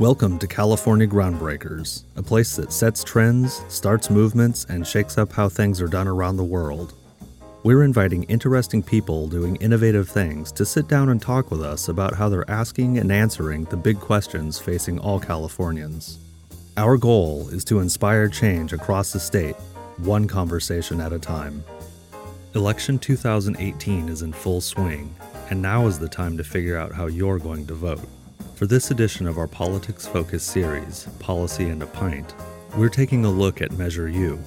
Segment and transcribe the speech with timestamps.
[0.00, 5.48] Welcome to California Groundbreakers, a place that sets trends, starts movements, and shakes up how
[5.48, 6.94] things are done around the world.
[7.62, 12.16] We're inviting interesting people doing innovative things to sit down and talk with us about
[12.16, 16.18] how they're asking and answering the big questions facing all Californians.
[16.76, 19.54] Our goal is to inspire change across the state,
[19.98, 21.62] one conversation at a time.
[22.56, 25.14] Election 2018 is in full swing,
[25.50, 28.08] and now is the time to figure out how you're going to vote.
[28.54, 32.34] For this edition of our politics focused series, Policy and a Pint,
[32.76, 34.38] we're taking a look at Measure U,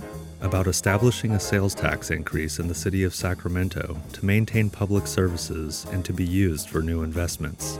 [0.41, 5.86] about establishing a sales tax increase in the city of Sacramento to maintain public services
[5.92, 7.80] and to be used for new investments.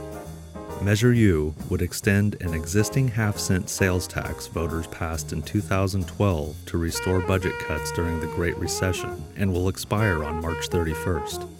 [0.82, 6.78] Measure U would extend an existing half cent sales tax voters passed in 2012 to
[6.78, 11.57] restore budget cuts during the Great Recession and will expire on March 31st.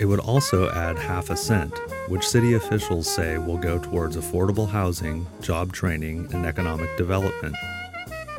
[0.00, 1.76] It would also add half a cent,
[2.08, 7.54] which city officials say will go towards affordable housing, job training, and economic development.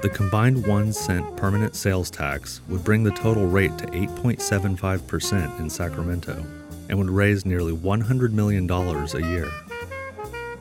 [0.01, 5.69] The combined 1 cent permanent sales tax would bring the total rate to 8.75% in
[5.69, 6.43] Sacramento
[6.89, 9.51] and would raise nearly $100 million a year.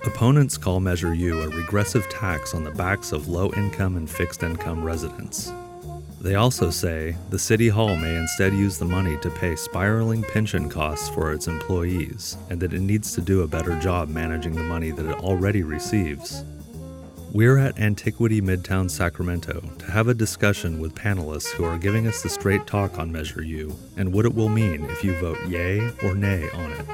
[0.04, 4.42] Opponents call Measure U a regressive tax on the backs of low income and fixed
[4.42, 5.50] income residents.
[6.22, 10.68] They also say the City Hall may instead use the money to pay spiraling pension
[10.68, 14.62] costs for its employees, and that it needs to do a better job managing the
[14.62, 16.44] money that it already receives.
[17.32, 22.22] We're at Antiquity Midtown Sacramento to have a discussion with panelists who are giving us
[22.22, 25.90] the straight talk on Measure U and what it will mean if you vote yay
[26.02, 26.86] or nay on it.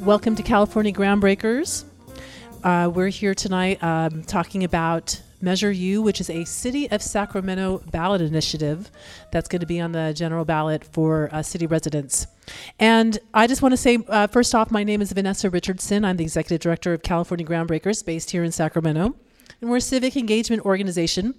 [0.00, 1.84] Welcome to California Groundbreakers.
[2.64, 7.82] Uh, we're here tonight um, talking about Measure U, which is a City of Sacramento
[7.90, 8.90] ballot initiative
[9.30, 12.26] that's going to be on the general ballot for uh, city residents.
[12.78, 16.04] And I just want to say, uh, first off, my name is Vanessa Richardson.
[16.04, 19.14] I'm the Executive Director of California Groundbreakers, based here in Sacramento.
[19.60, 21.34] And we're a civic engagement organization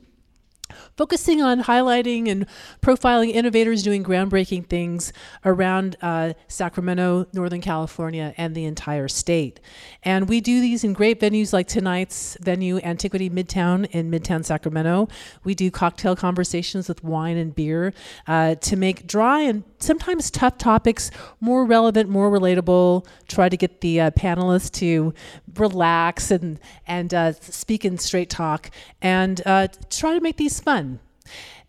[0.98, 2.46] focusing on highlighting and
[2.82, 9.60] profiling innovators doing groundbreaking things around uh, Sacramento, Northern California, and the entire state.
[10.04, 15.08] And we do these in great venues like tonight's venue, Antiquity Midtown in Midtown Sacramento.
[15.44, 17.94] We do cocktail conversations with wine and beer
[18.28, 23.06] uh, to make dry and sometimes tough topics more relevant, more relatable.
[23.28, 25.14] Try to get the uh, panelists to
[25.56, 28.70] relax and and uh, speak in straight talk,
[29.02, 31.00] and uh, try to make these fun.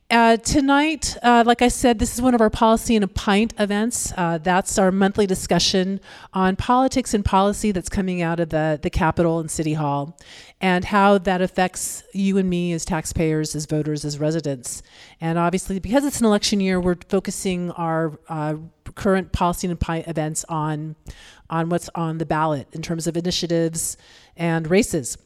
[0.08, 3.52] Uh, tonight, uh, like I said, this is one of our Policy in a Pint
[3.58, 4.12] events.
[4.16, 6.00] Uh, that's our monthly discussion
[6.32, 10.16] on politics and policy that's coming out of the, the Capitol and City Hall
[10.60, 14.80] and how that affects you and me as taxpayers, as voters, as residents.
[15.20, 18.54] And obviously, because it's an election year, we're focusing our uh,
[18.94, 20.94] current Policy in a Pint events on,
[21.50, 23.96] on what's on the ballot in terms of initiatives
[24.36, 25.18] and races.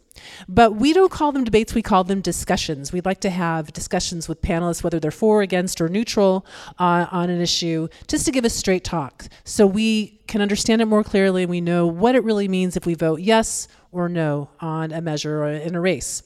[0.48, 2.93] But we don't call them debates, we call them discussions.
[2.93, 6.47] We'd like to have discussions with panelists, whether they're for, against, or neutral
[6.78, 10.87] uh, on an issue, just to give a straight talk so we can understand it
[10.87, 14.49] more clearly and we know what it really means if we vote yes or no
[14.60, 16.22] on a measure or in a race.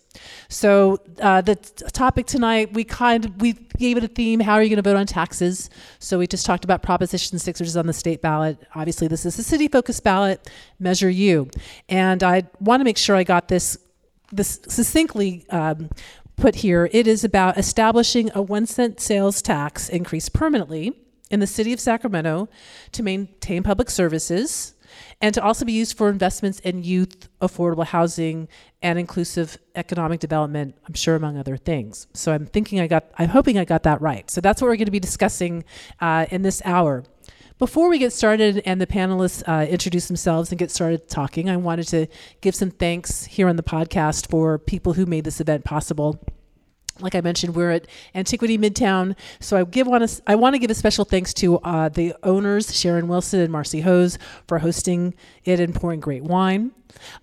[0.49, 4.41] So uh, the t- topic tonight, we kind of we gave it a theme.
[4.41, 5.71] How are you going to vote on taxes?
[5.99, 8.59] So we just talked about Proposition Six, which is on the state ballot.
[8.75, 10.51] Obviously, this is a city-focused ballot.
[10.79, 11.49] Measure U,
[11.89, 13.79] and I want to make sure I got this
[14.33, 15.47] this succinctly.
[15.51, 15.91] Um,
[16.37, 20.93] put here, it is about establishing a one cent sales tax increase permanently
[21.31, 22.49] in the city of Sacramento
[22.91, 24.75] to maintain public services,
[25.21, 28.49] and to also be used for investments in youth, affordable housing,
[28.85, 32.07] and inclusive economic development, I'm sure among other things.
[32.13, 34.31] So I'm thinking I got, I'm hoping I got that right.
[34.31, 35.65] So that's what we're going to be discussing
[36.01, 37.03] uh, in this hour.
[37.59, 41.57] Before we get started and the panelists uh, introduce themselves and get started talking, I
[41.57, 42.07] wanted to
[42.43, 46.23] give some thanks here on the podcast for people who made this event possible
[47.01, 50.59] like I mentioned, we're at Antiquity Midtown, so I give want to I want to
[50.59, 55.15] give a special thanks to uh, the owners Sharon Wilson and Marcy Hose for hosting
[55.45, 56.73] it and pouring great wine.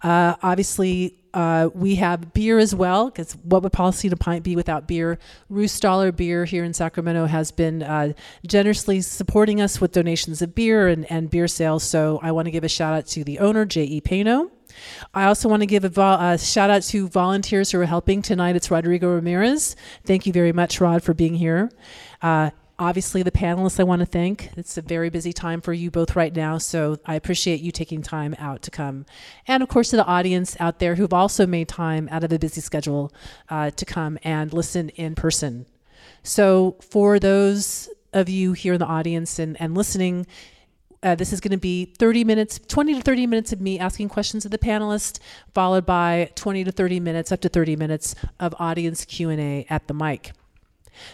[0.02, 4.56] Uh, obviously, uh, we have beer as well, because what would Policy to Pint be
[4.56, 5.18] without beer?
[5.50, 8.14] Ruhstaller Beer here in Sacramento has been uh,
[8.46, 11.84] generously supporting us with donations of beer and, and beer sales.
[11.84, 14.02] So I want to give a shout out to the owner, J.E.
[14.02, 14.52] Paino.
[15.14, 18.22] I also want to give a, vo- a, shout out to volunteers who are helping
[18.22, 18.56] tonight.
[18.56, 19.76] It's Rodrigo Ramirez.
[20.06, 21.72] Thank you very much, Rod, for being here.
[22.22, 24.50] Uh, obviously, the panelists I want to thank.
[24.58, 28.02] It's a very busy time for you both right now, so I appreciate you taking
[28.02, 29.06] time out to come.
[29.48, 32.40] And of course, to the audience out there who've also made time out of a
[32.40, 33.14] busy schedule
[33.50, 35.66] uh, to come and listen in person.
[36.24, 40.28] So, for those of you here in the audience and, and listening,
[41.04, 44.08] Uh, this is going to be 30 minutes, 20 to 30 minutes of me asking
[44.08, 45.20] questions of the panelists,
[45.54, 49.94] followed by 20 to 30 minutes, up to 30 minutes of audience Q&A at the
[49.94, 50.34] mic.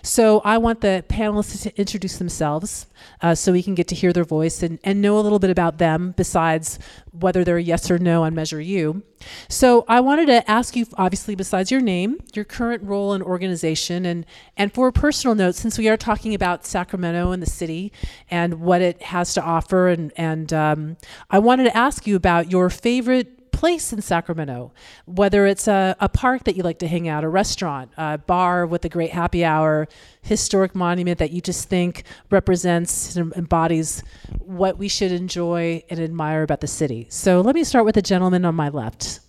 [0.02, 2.88] So I want the panelists to introduce themselves
[3.22, 5.50] uh, so we can get to hear their voice and, and know a little bit
[5.50, 6.80] about them besides
[7.12, 9.04] whether they're yes or no on Measure U.
[9.50, 14.06] So I wanted to ask you, obviously, besides your name, your current role and organization,
[14.06, 14.26] and,
[14.56, 17.92] and for a personal note, since we are talking about Sacramento and the city
[18.30, 20.98] and what it has to offer, and, and um,
[21.32, 24.72] I wanted to ask you about your favorite place in Sacramento,
[25.06, 28.68] whether it's a, a park that you like to hang out, a restaurant, a bar
[28.68, 29.88] with a great happy hour,
[30.22, 34.04] historic monument that you just think represents and embodies
[34.40, 37.08] what we should enjoy and admire about the city.
[37.10, 39.22] So let me start with the gentleman on my left.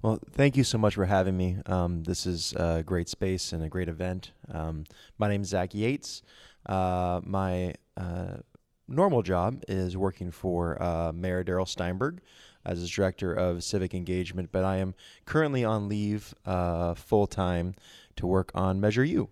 [0.00, 1.56] Well, thank you so much for having me.
[1.66, 4.30] Um, this is a great space and a great event.
[4.48, 4.84] Um,
[5.18, 6.22] my name is Zach Yates.
[6.64, 8.36] Uh, my uh,
[8.88, 12.20] normal job is working for uh, Mayor Darrell Steinberg
[12.64, 14.94] as his director of civic engagement, but I am
[15.24, 17.74] currently on leave uh, full time
[18.16, 19.28] to work on Measure U,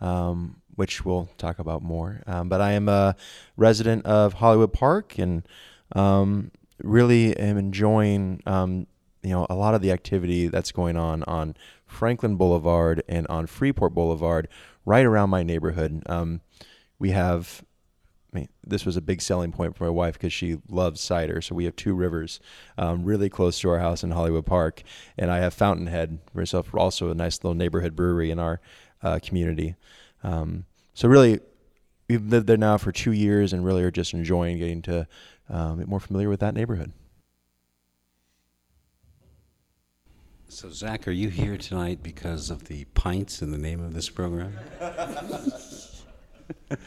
[0.00, 2.22] um, which we'll talk about more.
[2.26, 3.16] Um, but I am a
[3.56, 5.46] resident of Hollywood Park and
[5.94, 6.50] um,
[6.82, 8.40] really am enjoying.
[8.46, 8.86] Um,
[9.22, 11.54] you know a lot of the activity that's going on on
[11.86, 14.48] Franklin Boulevard and on Freeport Boulevard,
[14.84, 16.02] right around my neighborhood.
[16.06, 16.40] Um,
[16.98, 17.62] we have
[18.32, 21.42] I mean, this was a big selling point for my wife because she loves cider.
[21.42, 22.40] So we have two rivers
[22.78, 24.82] um, really close to our house in Hollywood Park,
[25.18, 28.60] and I have Fountainhead, myself, also a nice little neighborhood brewery in our
[29.02, 29.74] uh, community.
[30.24, 30.64] Um,
[30.94, 31.40] so really,
[32.08, 35.06] we've lived there now for two years, and really are just enjoying getting to
[35.50, 36.92] um, get more familiar with that neighborhood.
[40.48, 44.08] So, Zach, are you here tonight because of the pints in the name of this
[44.10, 44.58] program?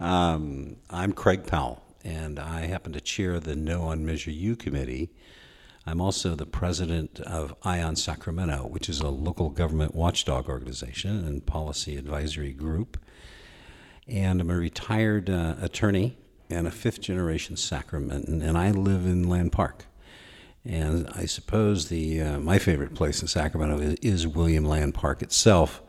[0.00, 5.10] Um, I'm Craig Powell, and I happen to chair the No on Measure U committee.
[5.84, 11.22] I'm also the president of Eye on Sacramento, which is a local government watchdog organization
[11.26, 12.98] and policy advisory group.
[14.08, 16.16] And I'm a retired uh, attorney
[16.48, 19.84] and a fifth generation Sacramentan, and I live in Land Park.
[20.64, 25.20] And I suppose the uh, my favorite place in Sacramento is, is William Land Park
[25.20, 25.82] itself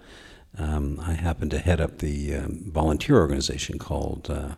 [0.58, 4.56] um, I happen to head up the um, volunteer organization called uh,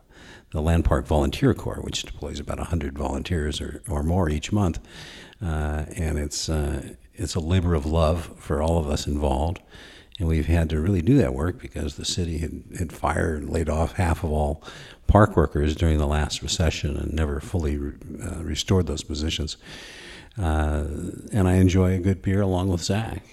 [0.52, 4.80] the Land Park Volunteer Corps, which deploys about 100 volunteers or, or more each month.
[5.44, 9.60] Uh, and it's, uh, it's a labor of love for all of us involved.
[10.20, 13.50] And we've had to really do that work because the city had, had fired and
[13.50, 14.64] laid off half of all
[15.08, 17.94] park workers during the last recession and never fully re-
[18.24, 19.58] uh, restored those positions.
[20.38, 20.86] Uh,
[21.32, 23.24] and I enjoy a good beer along with Zach.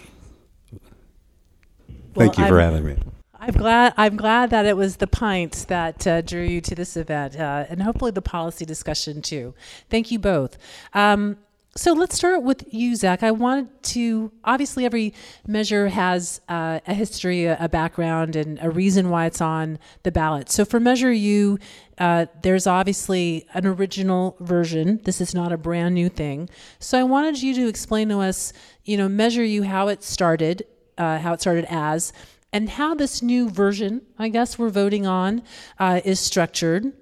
[2.15, 2.99] Thank you for I'm, having me.
[3.39, 3.95] I'm glad.
[3.97, 7.65] I'm glad that it was the pints that uh, drew you to this event, uh,
[7.69, 9.55] and hopefully the policy discussion too.
[9.89, 10.59] Thank you both.
[10.93, 11.39] Um,
[11.77, 13.23] so let's start with you, Zach.
[13.23, 15.15] I wanted to obviously every
[15.47, 20.11] measure has uh, a history, a, a, background, and a reason why it's on the
[20.11, 20.51] ballot.
[20.51, 21.59] So for Measure U,
[21.99, 25.01] uh, there's obviously an original version.
[25.05, 26.51] This is not a brand new thing.
[26.81, 28.53] So I wanted you to explain to us,
[28.85, 30.67] you know, Measure U, how it started,
[31.01, 32.13] uh, how it started as,
[32.53, 35.43] and how this new version, I guess we're voting on,
[35.79, 36.93] uh, is structured.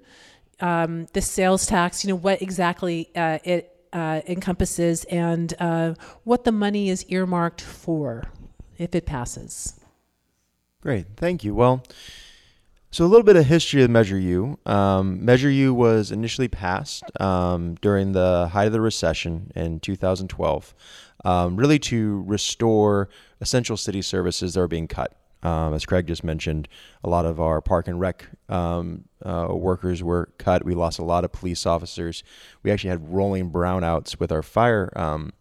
[0.61, 6.43] Um, the sales tax, you know, what exactly uh, it uh, encompasses, and uh, what
[6.43, 8.23] the money is earmarked for
[8.77, 9.79] if it passes.
[10.81, 11.53] Great, thank you.
[11.53, 11.83] Well,
[12.91, 14.57] so a little bit of history of Measure U.
[14.65, 20.73] Um, Measure U was initially passed um, during the height of the recession in 2012,
[21.25, 23.09] um, really to restore
[23.41, 25.15] essential city services that are being cut.
[25.41, 26.67] Um, as Craig just mentioned,
[27.03, 30.65] a lot of our park and rec um, uh, workers were cut.
[30.65, 32.23] We lost a lot of police officers.
[32.61, 35.31] We actually had rolling brownouts with our fire um,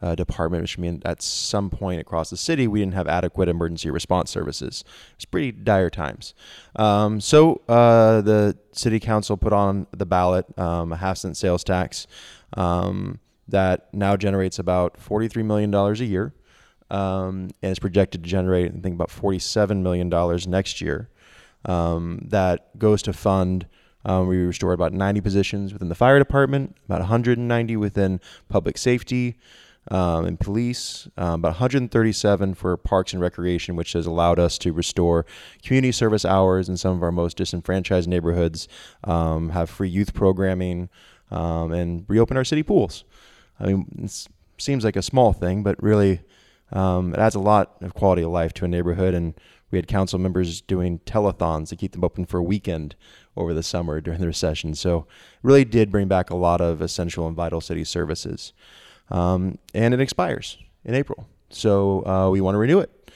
[0.00, 3.90] uh, department, which means at some point across the city we didn't have adequate emergency
[3.90, 4.84] response services.
[5.14, 6.34] It's pretty dire times.
[6.76, 11.64] Um, so uh, the city council put on the ballot um, a half cent sales
[11.64, 12.06] tax
[12.54, 16.32] um, that now generates about $43 million a year
[16.90, 20.08] um, and it's projected to generate, I think, about $47 million
[20.50, 21.08] next year.
[21.64, 23.66] Um, that goes to fund.
[24.04, 29.36] Um, we restored about 90 positions within the fire department, about 190 within public safety
[29.90, 34.72] um, and police, um, about 137 for parks and recreation, which has allowed us to
[34.72, 35.26] restore
[35.62, 38.68] community service hours in some of our most disenfranchised neighborhoods,
[39.04, 40.88] um, have free youth programming,
[41.30, 43.04] and reopen our city pools.
[43.60, 44.28] I mean, it
[44.58, 46.20] seems like a small thing, but really
[46.72, 49.34] Um, it adds a lot of quality of life to a neighborhood, and
[49.70, 52.94] we had council members doing telethons to keep them open for a weekend
[53.36, 54.74] over the summer during the recession.
[54.74, 55.06] So,
[55.42, 58.52] really did bring back a lot of essential and vital city services.
[59.10, 63.10] Um, and it expires in April, so uh, we want to renew it.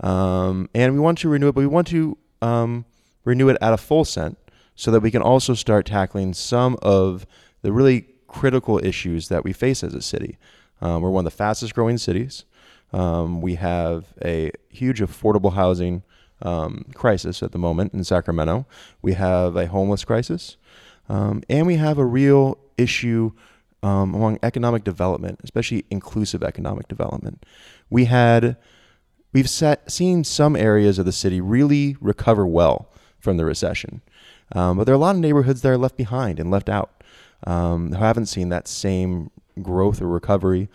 [0.00, 2.84] Um, and we want to renew it, but we want to um,
[3.24, 4.38] renew it at a full cent
[4.74, 7.26] so that we can also start tackling some of
[7.62, 10.38] the really critical issues that we face as a city.
[10.80, 12.44] Um, we're one of the fastest growing cities.
[12.92, 16.02] Um, we have a huge affordable housing
[16.42, 18.66] um, crisis at the moment in Sacramento.
[19.00, 20.56] We have a homeless crisis.
[21.08, 23.32] Um, and we have a real issue
[23.82, 27.44] um, among economic development, especially inclusive economic development.
[27.90, 28.56] We had,
[29.32, 34.02] we've seen some areas of the city really recover well from the recession.
[34.54, 37.02] Um, but there are a lot of neighborhoods that are left behind and left out
[37.46, 39.30] um, who haven't seen that same
[39.60, 40.68] growth or recovery.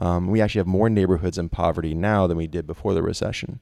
[0.00, 3.60] Um, we actually have more neighborhoods in poverty now than we did before the recession.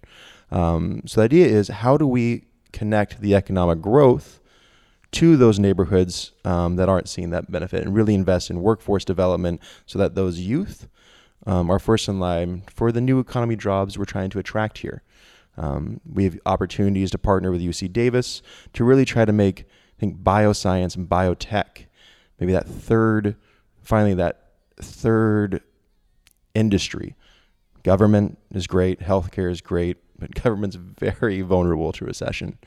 [0.50, 4.40] Um, so the idea is how do we connect the economic growth
[5.12, 9.60] to those neighborhoods um, that aren't seeing that benefit and really invest in workforce development
[9.86, 10.88] so that those youth
[11.46, 15.02] um, are first in line for the new economy jobs we're trying to attract here.
[15.56, 18.40] Um, we have opportunities to partner with UC Davis
[18.72, 21.86] to really try to make, I think, bioscience and biotech,
[22.38, 23.36] maybe that third,
[23.82, 25.60] finally, that third
[26.54, 27.16] industry.
[27.82, 32.58] Government is great, healthcare is great, but government's very vulnerable to recession.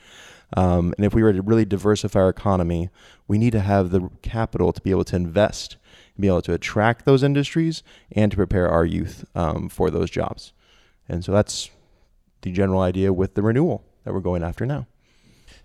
[0.56, 2.90] Um, and if we were to really diversify our economy,
[3.26, 5.76] we need to have the capital to be able to invest,
[6.18, 10.52] be able to attract those industries, and to prepare our youth um, for those jobs.
[11.08, 11.70] And so that's
[12.42, 14.86] the general idea with the renewal that we're going after now.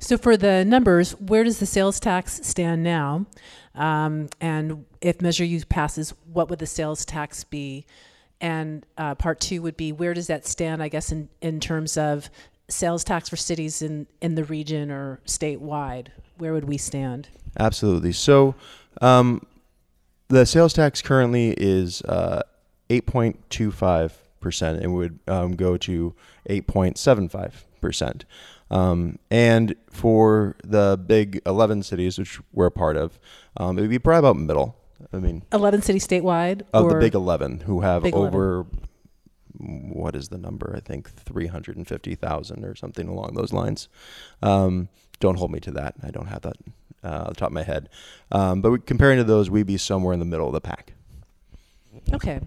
[0.01, 3.25] So, for the numbers, where does the sales tax stand now?
[3.75, 7.85] Um, and if Measure U passes, what would the sales tax be?
[8.41, 11.97] And uh, part two would be where does that stand, I guess, in, in terms
[11.97, 12.29] of
[12.69, 16.07] sales tax for cities in, in the region or statewide?
[16.37, 17.27] Where would we stand?
[17.59, 18.13] Absolutely.
[18.13, 18.55] So,
[19.01, 19.45] um,
[20.29, 22.43] the sales tax currently is uh,
[22.89, 26.15] 8.25 percent and would um, go to
[26.49, 28.25] 8.75 percent.
[28.71, 33.19] Um, and for the big 11 cities, which we're a part of,
[33.57, 34.75] um, it would be probably about middle.
[35.13, 36.61] I mean, 11 cities statewide?
[36.73, 38.65] Of or the big 11 who have Big over,
[39.57, 40.73] what is the number?
[40.75, 43.87] I think 350,000 or something along those lines.
[44.41, 44.89] Um,
[45.19, 45.95] don't hold me to that.
[46.03, 46.57] I don't have that
[47.03, 47.89] uh, the top of my head.
[48.31, 50.93] Um, but comparing to those, we'd be somewhere in the middle of the pack.
[52.13, 52.39] Okay.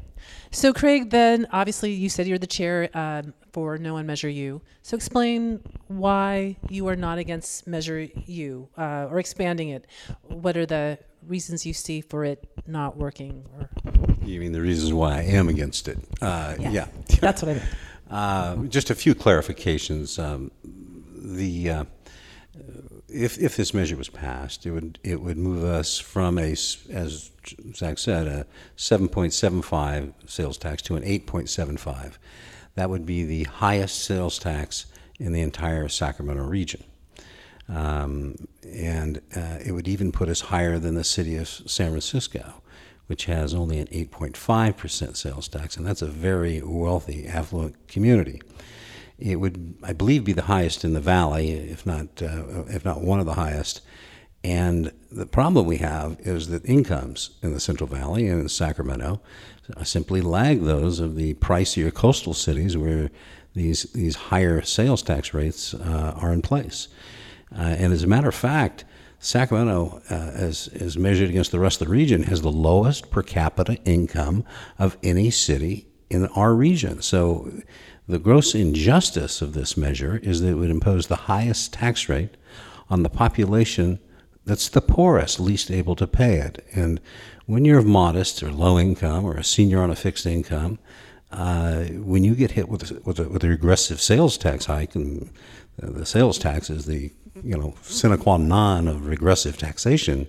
[0.54, 4.60] So, Craig, then obviously you said you're the chair um, for No on Measure U.
[4.82, 9.86] So, explain why you are not against Measure U uh, or expanding it.
[10.24, 13.46] What are the reasons you see for it not working?
[13.58, 13.70] Or,
[14.24, 15.98] You mean the reasons why I am against it?
[16.20, 16.86] Uh, yeah.
[17.20, 17.62] That's what I mean.
[18.10, 20.22] Uh, just a few clarifications.
[20.22, 21.84] Um, the uh,
[23.12, 27.30] if if this measure was passed, it would it would move us from a as
[27.74, 32.14] Zach said a 7.75 sales tax to an 8.75.
[32.74, 34.86] That would be the highest sales tax
[35.18, 36.84] in the entire Sacramento region.
[37.68, 42.62] Um, and uh, it would even put us higher than the city of San Francisco,
[43.06, 48.40] which has only an 8.5% sales tax, and that's a very wealthy, affluent community.
[49.24, 53.02] It would, I believe, be the highest in the valley, if not, uh, if not
[53.02, 53.80] one of the highest.
[54.44, 59.20] And the problem we have is that incomes in the Central Valley and in Sacramento
[59.84, 63.10] simply lag those of the pricier coastal cities where
[63.54, 66.88] these these higher sales tax rates uh, are in place.
[67.56, 68.84] Uh, and as a matter of fact,
[69.18, 73.22] Sacramento, uh, as, as measured against the rest of the region, has the lowest per
[73.22, 74.44] capita income
[74.78, 77.02] of any city in our region.
[77.02, 77.52] So
[78.08, 82.36] the gross injustice of this measure is that it would impose the highest tax rate
[82.90, 84.00] on the population
[84.44, 86.66] that's the poorest, least able to pay it.
[86.74, 87.00] And
[87.46, 90.78] when you're of modest or low income or a senior on a fixed income,
[91.30, 94.94] uh, when you get hit with a, with, a, with a regressive sales tax hike,
[94.94, 95.30] and
[95.78, 97.10] the sales tax is the
[97.42, 100.26] you know sine qua non of regressive taxation,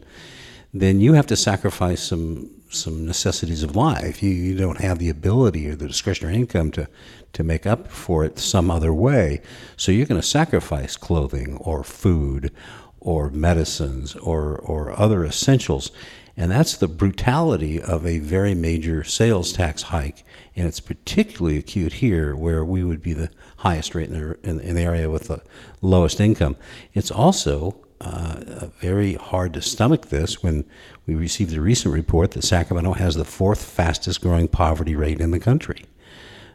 [0.73, 4.23] then you have to sacrifice some some necessities of life.
[4.23, 6.87] You, you don't have the ability or the discretionary income to
[7.33, 9.41] to make up for it some other way.
[9.75, 12.51] So you're going to sacrifice clothing or food
[12.99, 15.91] or medicines or, or other essentials.
[16.37, 20.23] And that's the brutality of a very major sales tax hike.
[20.55, 24.59] And it's particularly acute here where we would be the highest rate in the, in,
[24.59, 25.41] in the area with the
[25.81, 26.55] lowest income.
[26.93, 30.65] It's also uh, very hard to stomach this when
[31.05, 35.31] we received a recent report that Sacramento has the fourth fastest growing poverty rate in
[35.31, 35.85] the country.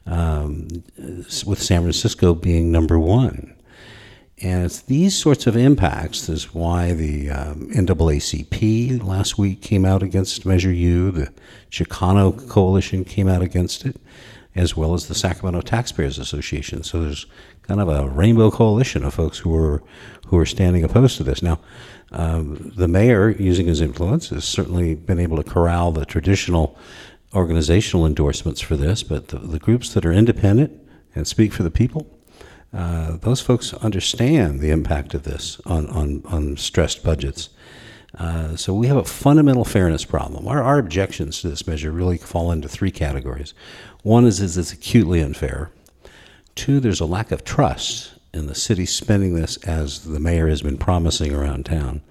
[0.08, 0.68] Um,
[1.46, 3.54] with San Francisco being number one.
[4.40, 10.02] And it's these sorts of impacts is why the um, NAACP last week came out
[10.02, 11.32] against Measure U, the
[11.70, 13.96] Chicano Coalition came out against it,
[14.54, 16.84] as well as the Sacramento Taxpayers Association.
[16.84, 17.26] So there's
[17.62, 19.82] kind of a rainbow coalition of folks who are
[20.28, 21.42] who are standing opposed to this.
[21.42, 21.58] Now,
[22.12, 26.78] um, the mayor, using his influence, has certainly been able to corral the traditional
[27.34, 30.72] organizational endorsements for this, but the, the groups that are independent
[31.14, 32.06] and speak for the people
[32.72, 37.48] uh, those folks understand the impact of this on, on, on stressed budgets.
[38.18, 40.46] Uh, so we have a fundamental fairness problem.
[40.46, 43.54] Our, our objections to this measure really fall into three categories.
[44.02, 45.70] One is, is it's acutely unfair.
[46.54, 50.62] Two, there's a lack of trust in the city spending this as the mayor has
[50.62, 52.02] been promising around town.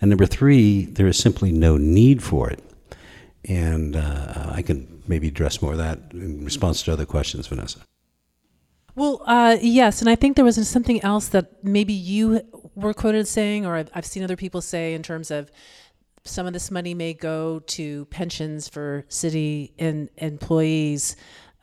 [0.00, 2.62] And number three, there is simply no need for it.
[3.48, 7.80] And uh, I can maybe address more of that in response to other questions, Vanessa.
[8.96, 12.42] Well, uh, yes, and I think there was something else that maybe you
[12.76, 15.50] were quoted saying, or I've, seen other people say in terms of
[16.24, 19.74] some of this money may go to pensions for city
[20.16, 21.16] employees.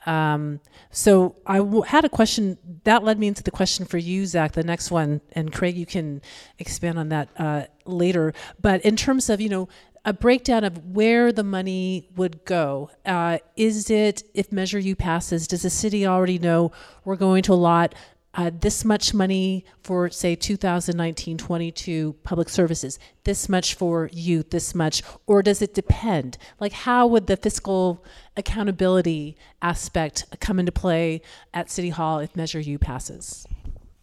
[0.05, 0.59] Um,
[0.89, 4.53] so I w- had a question that led me into the question for you, Zach.
[4.53, 6.21] The next one, and Craig, you can
[6.59, 8.33] expand on that uh, later.
[8.59, 9.69] But in terms of you know
[10.03, 12.89] a breakdown of where the money would go.
[13.05, 16.71] Uh, is it, if Measure U passes, does the city already know
[17.05, 17.93] we're going to allot
[18.33, 24.73] uh, this much money for, say, 2019 22 public services, this much for youth, this
[24.73, 26.37] much, or does it depend?
[26.59, 28.03] Like, how would the fiscal
[28.37, 31.21] accountability aspect come into play
[31.53, 33.45] at City Hall if Measure U passes?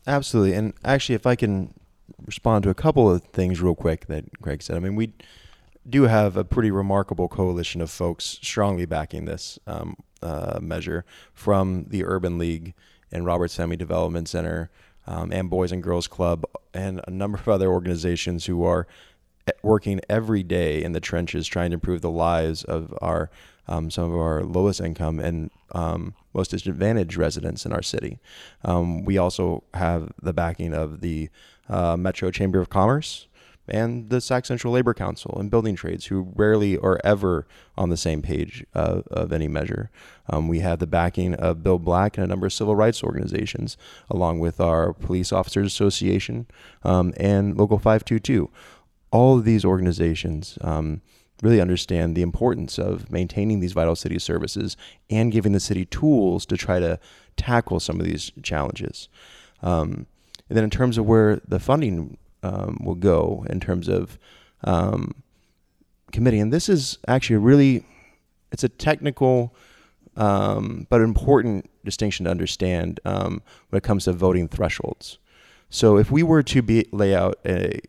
[0.07, 0.55] Absolutely.
[0.55, 1.73] And actually, if I can
[2.27, 5.13] respond to a couple of things real quick that Craig said, I mean, we
[5.89, 11.87] do have a pretty remarkable coalition of folks strongly backing this um, uh, measure from
[11.89, 12.75] the Urban League
[13.11, 14.71] and Roberts Family Development Center
[15.07, 18.87] um, and Boys and Girls Club and a number of other organizations who are
[19.47, 23.31] eh, working every day in the trenches trying to improve the lives of our
[23.71, 28.19] um, some of our lowest income and um, most disadvantaged residents in our city.
[28.65, 31.29] Um, we also have the backing of the
[31.69, 33.28] uh, Metro Chamber of Commerce,
[33.71, 37.97] and the Sac Central Labor Council and building trades, who rarely or ever on the
[37.97, 39.91] same page uh, of any measure.
[40.29, 43.77] Um, we have the backing of Bill Black and a number of civil rights organizations,
[44.11, 46.47] along with our Police Officers Association
[46.83, 48.51] um, and Local 522.
[49.11, 51.01] All of these organizations um,
[51.43, 54.77] really understand the importance of maintaining these vital city services
[55.09, 56.99] and giving the city tools to try to
[57.37, 59.09] tackle some of these challenges.
[59.63, 60.07] Um,
[60.49, 64.19] and then, in terms of where the funding um, will go in terms of
[64.65, 65.23] um,
[66.13, 66.39] committee.
[66.39, 67.85] And this is actually a really,
[68.53, 69.55] it's a technical
[70.17, 75.19] um, but important distinction to understand um, when it comes to voting thresholds.
[75.71, 77.81] So if we were to be lay out a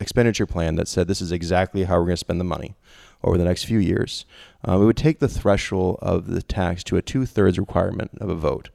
[0.00, 2.74] expenditure plan that said this is exactly how we're going to spend the money
[3.22, 4.26] over the next few years,
[4.68, 8.28] uh, we would take the threshold of the tax to a two thirds requirement of
[8.28, 8.70] a vote.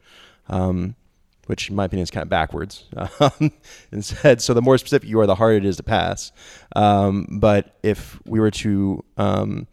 [0.48, 0.96] Um,
[1.48, 2.84] which in my opinion is kind of backwards.
[3.20, 3.52] Um,
[3.92, 6.30] instead, so the more specific you are, the harder it is to pass.
[6.76, 9.66] Um, but if we were to um,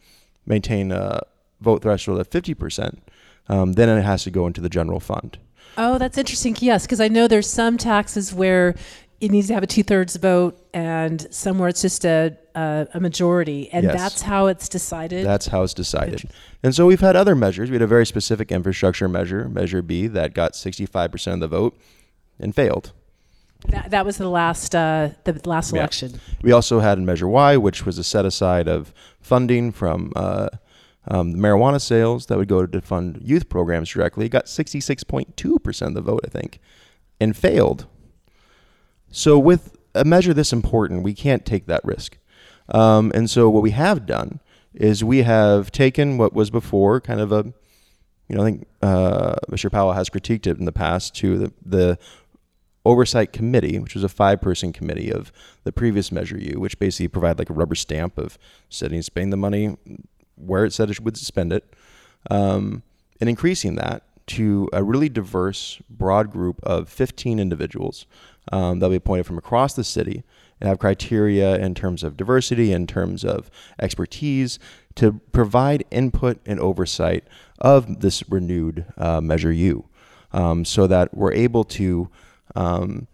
[0.46, 1.20] maintain a
[1.60, 2.98] vote threshold of 50%,
[3.48, 5.38] um, then it has to go into the general fund.
[5.76, 6.56] Oh, that's interesting.
[6.60, 8.74] Yes, because I know there's some taxes where
[9.20, 13.00] it needs to have a two thirds vote, and somewhere it's just a a, a
[13.00, 13.94] majority, and yes.
[13.94, 15.24] that's how it's decided.
[15.24, 16.30] That's how it's decided.
[16.62, 17.70] And so we've had other measures.
[17.70, 21.78] We had a very specific infrastructure measure, Measure B, that got 65% of the vote
[22.38, 22.92] and failed.
[23.68, 25.80] That, that was the last uh, the last yeah.
[25.80, 26.20] election.
[26.42, 30.48] We also had Measure Y, which was a set aside of funding from uh,
[31.08, 34.26] um, marijuana sales that would go to fund youth programs directly.
[34.26, 36.60] It got 66.2% of the vote, I think,
[37.20, 37.86] and failed.
[39.10, 42.18] So with a measure this important, we can't take that risk.
[42.68, 44.40] Um, and so what we have done
[44.74, 47.52] is we have taken what was before kind of a,
[48.28, 49.70] you know, I think uh, Mr.
[49.70, 51.98] Powell has critiqued it in the past to the, the
[52.84, 55.32] oversight committee, which was a five-person committee of
[55.64, 58.38] the previous Measure U, which basically provided like a rubber stamp of
[58.68, 59.76] setting and spending the money
[60.36, 61.74] where it said it would spend it,
[62.30, 62.82] um,
[63.20, 68.06] and increasing that to a really diverse, broad group of 15 individuals
[68.52, 70.24] um, that'll be appointed from across the city
[70.60, 74.58] and have criteria in terms of diversity, in terms of expertise,
[74.94, 77.24] to provide input and oversight
[77.58, 79.84] of this renewed uh, Measure U,
[80.32, 82.08] um, so that we're able to
[82.54, 83.06] um,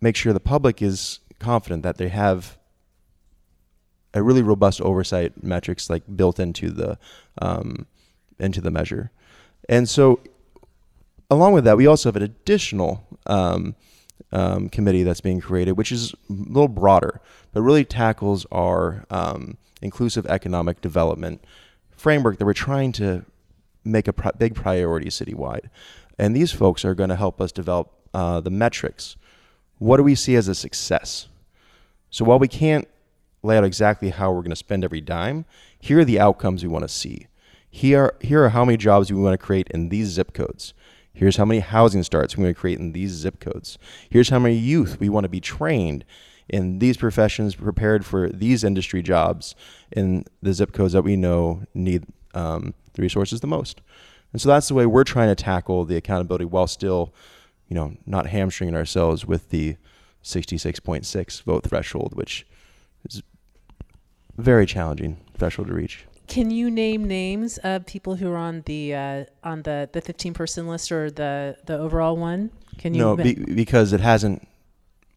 [0.00, 2.58] make sure the public is confident that they have
[4.14, 6.98] a really robust oversight metrics like built into the
[7.42, 7.86] um,
[8.38, 9.10] into the measure.
[9.68, 10.20] And so
[11.30, 13.06] along with that, we also have an additional
[14.34, 17.20] um, committee that's being created, which is a little broader,
[17.52, 21.42] but really tackles our um, inclusive economic development
[21.96, 23.24] framework that we're trying to
[23.84, 25.70] make a big priority citywide.
[26.18, 29.16] And these folks are going to help us develop uh, the metrics.
[29.78, 31.28] What do we see as a success?
[32.10, 32.88] So while we can't
[33.42, 35.44] lay out exactly how we're going to spend every dime,
[35.78, 37.26] here are the outcomes we want to see.
[37.70, 40.74] Here, here are how many jobs we want to create in these zip codes.
[41.14, 43.78] Here's how many housing starts we're going to create in these zip codes.
[44.10, 46.04] Here's how many youth we want to be trained
[46.48, 49.54] in these professions, prepared for these industry jobs
[49.92, 53.80] in the zip codes that we know need um, the resources the most.
[54.32, 57.14] And so that's the way we're trying to tackle the accountability while still,
[57.68, 59.76] you know, not hamstringing ourselves with the
[60.24, 62.44] 66.6 vote threshold, which
[63.08, 63.22] is
[64.36, 66.06] very challenging threshold to reach.
[66.26, 70.34] Can you name names of people who are on the uh, on the the 15
[70.34, 72.50] person list or the the overall one?
[72.78, 73.00] Can you?
[73.00, 74.46] no, be, because it hasn't.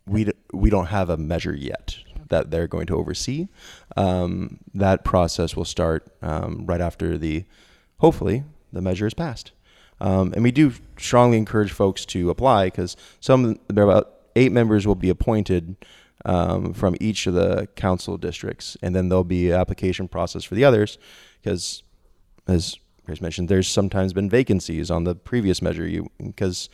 [0.05, 1.97] We d- we don't have a measure yet
[2.29, 3.47] that they're going to oversee.
[3.95, 7.45] Um, that process will start um, right after the,
[7.99, 9.51] hopefully, the measure is passed.
[9.99, 14.51] Um, and we do strongly encourage folks to apply because some there are about eight
[14.51, 15.75] members will be appointed
[16.25, 20.55] um, from each of the council districts, and then there'll be an application process for
[20.55, 20.97] the others
[21.41, 21.83] because,
[22.47, 26.69] as Grace mentioned, there's sometimes been vacancies on the previous Measure U because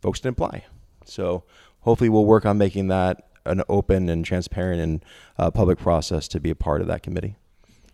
[0.00, 0.64] folks didn't apply.
[1.04, 1.44] So
[1.80, 5.04] hopefully we'll work on making that an open and transparent and
[5.38, 7.36] uh, public process to be a part of that committee.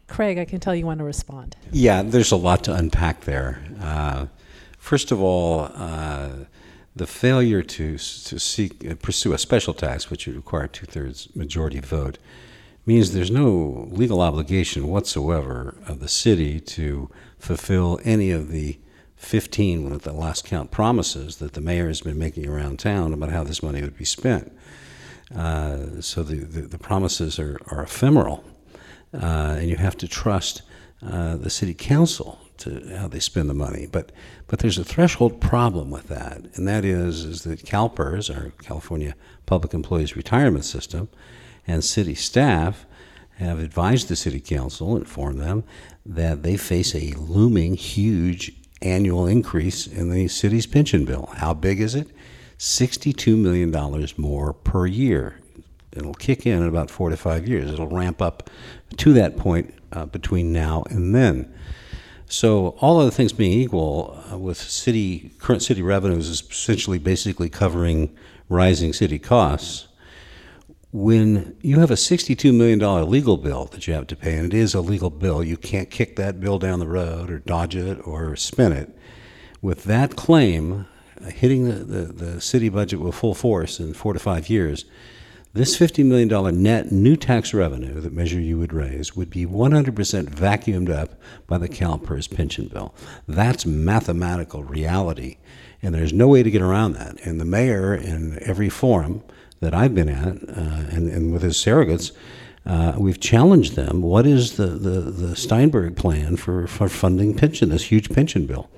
[0.07, 1.57] Craig, I can tell you want to respond.
[1.71, 3.63] Yeah, there's a lot to unpack there.
[3.81, 4.27] Uh,
[4.79, 6.31] first of all, uh,
[6.95, 11.29] the failure to to seek uh, pursue a special tax, which would require two thirds
[11.35, 12.19] majority vote,
[12.87, 18.79] means there's no legal obligation whatsoever of the city to fulfill any of the
[19.21, 23.31] 15, with the last count, promises that the mayor has been making around town about
[23.31, 24.51] how this money would be spent.
[25.37, 28.43] Uh, so the, the, the promises are, are ephemeral,
[29.15, 30.63] uh, and you have to trust
[31.07, 33.87] uh, the city council to how they spend the money.
[33.91, 34.13] But
[34.47, 39.15] but there's a threshold problem with that, and that is is that CalPERS, our California
[39.47, 41.09] Public Employees Retirement System,
[41.67, 42.87] and city staff
[43.37, 45.65] have advised the city council, informed them
[46.05, 51.31] that they face a looming huge annual increase in the city's pension bill.
[51.37, 52.09] How big is it?
[52.59, 55.39] $62 million more per year.
[55.93, 57.73] It'll kick in in about four to five years.
[57.73, 58.49] It'll ramp up
[58.99, 61.53] to that point uh, between now and then.
[62.33, 67.49] So, all other things being equal, uh, with city current city revenues is essentially basically
[67.49, 68.17] covering
[68.49, 69.89] rising city costs.
[70.93, 72.79] When you have a $62 million
[73.11, 75.91] legal bill that you have to pay, and it is a legal bill, you can't
[75.91, 78.97] kick that bill down the road or dodge it or spin it.
[79.61, 80.87] With that claim
[81.27, 84.85] hitting the, the, the city budget with full force in four to five years,
[85.53, 89.93] this $50 million net new tax revenue that Measure U would raise would be 100%
[90.29, 92.95] vacuumed up by the CalPERS pension bill.
[93.27, 95.39] That's mathematical reality,
[95.83, 97.21] and there's no way to get around that.
[97.27, 99.25] And the mayor, in every forum
[99.59, 102.13] that I've been at, uh, and, and with his surrogates,
[102.65, 104.03] uh, we've challenged them.
[104.03, 108.71] What is the, the, the Steinberg plan for, for funding pension, this huge pension bill?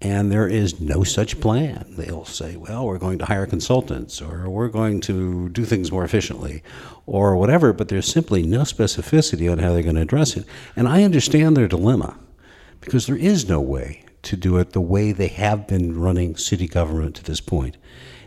[0.00, 1.84] And there is no such plan.
[1.96, 6.04] They'll say, well, we're going to hire consultants, or we're going to do things more
[6.04, 6.62] efficiently,
[7.04, 10.44] or whatever, but there's simply no specificity on how they're going to address it.
[10.76, 12.16] And I understand their dilemma,
[12.80, 16.68] because there is no way to do it the way they have been running city
[16.68, 17.76] government to this point.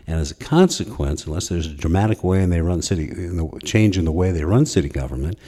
[0.06, 3.60] And as a consequence, unless there's a dramatic way and they run city, in the,
[3.64, 5.38] change in the way they run city government,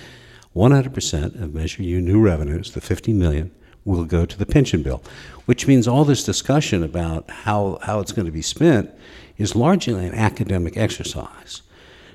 [0.56, 3.50] 100% of Measure U new revenues, the 50 million,
[3.84, 5.02] will go to the pension bill,
[5.46, 8.90] which means all this discussion about how, how it's going to be spent
[9.36, 11.62] is largely an academic exercise.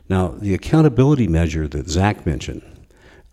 [0.08, 2.64] Now, the accountability measure that Zach mentioned,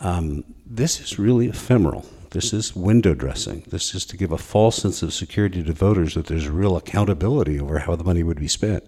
[0.00, 2.04] um, this is really ephemeral.
[2.30, 3.64] This is window dressing.
[3.68, 7.58] This is to give a false sense of security to voters that there's real accountability
[7.58, 8.84] over how the money would be spent.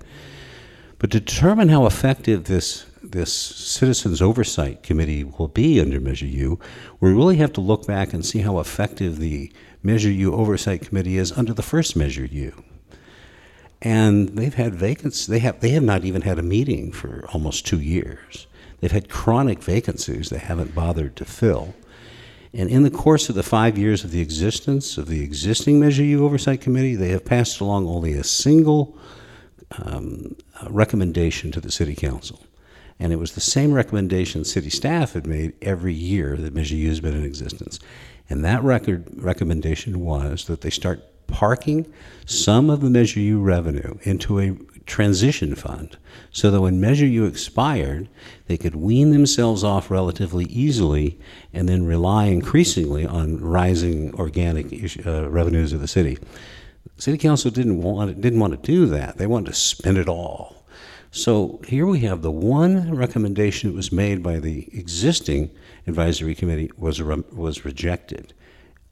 [0.99, 6.59] But to determine how effective this this citizens oversight committee will be under Measure U,
[7.01, 11.19] we really have to look back and see how effective the Measure U oversight committee
[11.19, 12.65] is under the first Measure U.
[13.81, 15.29] And they've had vacancies.
[15.29, 18.47] They have they have not even had a meeting for almost two years.
[18.81, 21.75] They've had chronic vacancies they haven't bothered to fill.
[22.53, 26.03] And in the course of the five years of the existence of the existing Measure
[26.03, 28.99] U Oversight Committee, they have passed along only a single
[29.83, 30.35] um,
[30.69, 32.41] recommendation to the City Council.
[33.01, 36.89] And it was the same recommendation city staff had made every year that Measure U
[36.89, 37.79] has been in existence.
[38.29, 41.93] And that record recommendation was that they start parking
[42.27, 44.57] some of the Measure U revenue into a
[44.87, 45.97] transition fund
[46.33, 48.09] so that when Measure U expired,
[48.47, 51.19] they could wean themselves off relatively easily
[51.53, 56.19] and then rely increasingly on rising organic uh, revenues of the city.
[56.97, 59.19] City Council didn't want didn't want to do that.
[59.19, 60.58] They wanted to spend it all.
[61.11, 65.51] So here we have the one recommendation that was made by the existing
[65.87, 68.35] advisory committee was re- was rejected.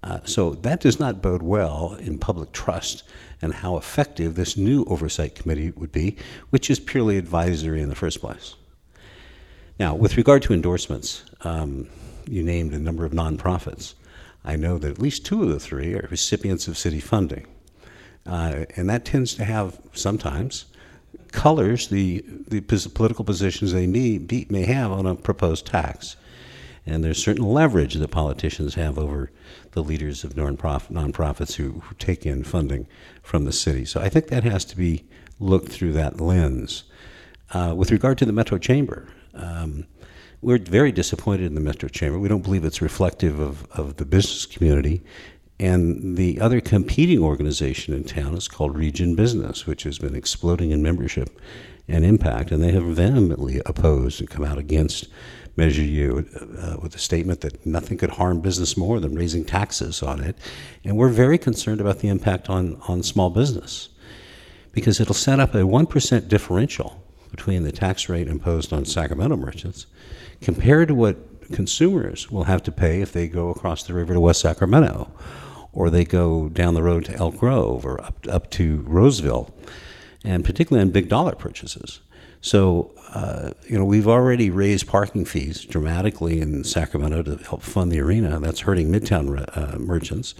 [0.02, 3.02] Uh, so that does not bode well in public trust
[3.42, 6.16] and how effective this new oversight committee would be,
[6.50, 8.55] which is purely advisory in the first place.
[9.79, 11.88] Now, with regard to endorsements, um,
[12.26, 13.94] you named a number of nonprofits.
[14.44, 17.46] I know that at least two of the three are recipients of city funding.
[18.24, 20.66] Uh, and that tends to have sometimes
[21.32, 26.16] colors the, the political positions they may, be, may have on a proposed tax.
[26.86, 29.32] And there's certain leverage that politicians have over
[29.72, 32.86] the leaders of nonprofit, nonprofits who, who take in funding
[33.22, 33.84] from the city.
[33.84, 35.04] So I think that has to be
[35.40, 36.84] looked through that lens.
[37.52, 39.86] Uh, with regard to the Metro Chamber, um,
[40.42, 42.18] we're very disappointed in the Metro Chamber.
[42.18, 45.02] We don't believe it's reflective of, of the business community.
[45.58, 50.70] And the other competing organization in town is called Region Business, which has been exploding
[50.70, 51.40] in membership
[51.88, 52.50] and impact.
[52.50, 55.08] And they have vehemently opposed and come out against
[55.56, 56.26] Measure U
[56.60, 60.36] uh, with a statement that nothing could harm business more than raising taxes on it.
[60.84, 63.88] And we're very concerned about the impact on, on small business
[64.72, 69.86] because it'll set up a 1% differential between the tax rate imposed on Sacramento merchants
[70.42, 71.16] compared to what
[71.52, 75.10] consumers will have to pay if they go across the river to West Sacramento
[75.76, 79.54] or they go down the road to Elk Grove or up, up to Roseville,
[80.24, 82.00] and particularly on big dollar purchases.
[82.40, 87.92] So, uh, you know, we've already raised parking fees dramatically in Sacramento to help fund
[87.92, 88.40] the arena.
[88.40, 90.34] That's hurting Midtown uh, merchants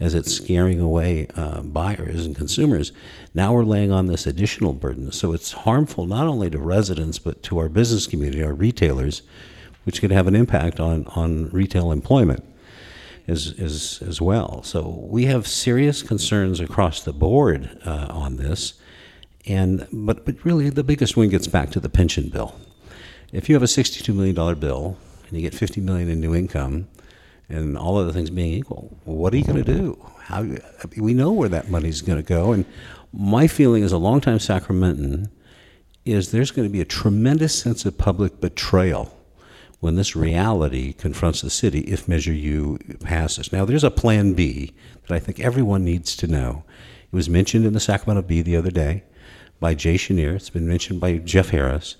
[0.00, 2.92] as it's scaring away uh, buyers and consumers.
[3.32, 5.12] Now we're laying on this additional burden.
[5.12, 9.22] So it's harmful not only to residents, but to our business community, our retailers,
[9.84, 12.44] which could have an impact on, on retail employment
[13.26, 14.62] as, as, as well.
[14.62, 18.74] So we have serious concerns across the board uh, on this.
[19.46, 22.58] And, but, but really, the biggest one gets back to the pension bill.
[23.32, 24.96] If you have a $62 million bill
[25.28, 26.88] and you get 50 million in new income,
[27.48, 29.98] and all other things being equal, what are you going to do?
[30.20, 30.46] How
[30.96, 32.64] we know where that money's going to go, and
[33.12, 35.30] my feeling as a longtime Sacramentan
[36.04, 39.14] is there's going to be a tremendous sense of public betrayal
[39.84, 43.52] when this reality confronts the city if Measure U passes.
[43.52, 46.64] Now, there's a plan B that I think everyone needs to know.
[47.12, 49.04] It was mentioned in the Sacramento Bee the other day
[49.60, 50.36] by Jay Schenirer.
[50.36, 51.96] It's been mentioned by Jeff Harris.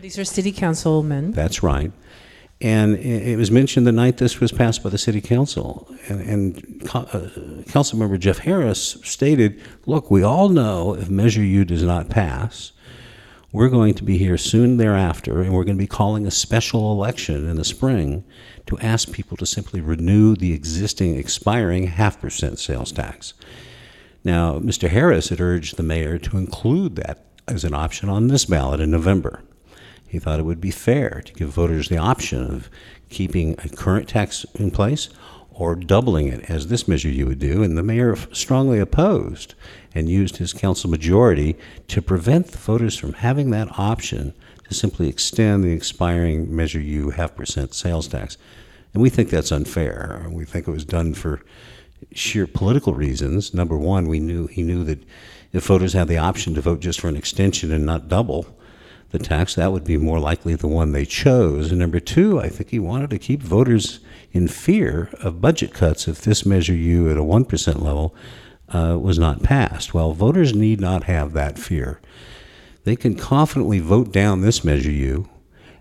[0.00, 1.32] These are city councilmen.
[1.32, 1.90] That's right.
[2.60, 5.92] And it was mentioned the night this was passed by the city council.
[6.06, 11.64] And, and uh, council member Jeff Harris stated, look, we all know if Measure U
[11.64, 12.70] does not pass,
[13.54, 16.90] we're going to be here soon thereafter, and we're going to be calling a special
[16.90, 18.24] election in the spring
[18.66, 23.32] to ask people to simply renew the existing expiring half percent sales tax.
[24.24, 24.88] Now, Mr.
[24.88, 28.90] Harris had urged the mayor to include that as an option on this ballot in
[28.90, 29.44] November.
[30.08, 32.68] He thought it would be fair to give voters the option of
[33.08, 35.10] keeping a current tax in place
[35.54, 39.54] or doubling it, as this Measure U would do, and the mayor strongly opposed
[39.94, 41.56] and used his council majority
[41.88, 44.34] to prevent the voters from having that option
[44.68, 48.36] to simply extend the expiring Measure U half percent sales tax.
[48.92, 50.26] And we think that's unfair.
[50.28, 51.40] We think it was done for
[52.12, 53.54] sheer political reasons.
[53.54, 55.04] Number one, we knew he knew that
[55.52, 58.58] if voters had the option to vote just for an extension and not double
[59.14, 61.70] the tax, that would be more likely the one they chose.
[61.70, 64.00] And number two, I think he wanted to keep voters
[64.32, 68.14] in fear of budget cuts if this Measure U at a 1% level
[68.70, 69.94] uh, was not passed.
[69.94, 72.00] Well, voters need not have that fear.
[72.82, 75.28] They can confidently vote down this Measure U,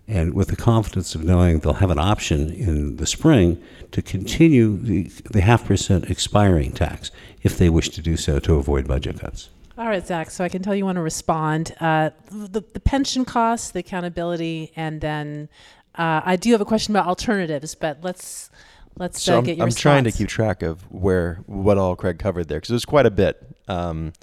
[0.08, 3.60] and with the confidence of knowing they'll have an option in the spring
[3.92, 7.10] to continue the, the half percent expiring tax
[7.42, 9.50] if they wish to do so to avoid budget cuts.
[9.78, 10.30] All right, Zach.
[10.30, 11.76] So I can tell you want to respond.
[11.80, 15.50] Uh, the, the pension costs, the accountability, and then
[15.96, 18.52] uh, I do have a question about alternatives, but let's
[18.98, 19.82] let's so uh, get your I'm response.
[19.82, 23.08] trying to keep track of where what all Craig covered there because it was quite
[23.08, 23.44] a bit.
[23.68, 24.14] Um,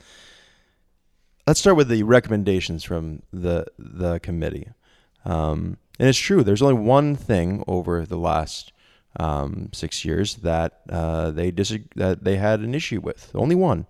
[1.48, 4.68] let's start with the recommendations from the the committee.
[5.24, 6.44] Um, and it's true.
[6.44, 8.72] There's only one thing over the last
[9.18, 13.32] um, six years that uh, they disag- that they had an issue with.
[13.34, 13.86] Only one.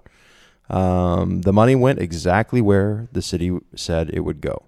[0.71, 4.67] Um, the money went exactly where the city said it would go,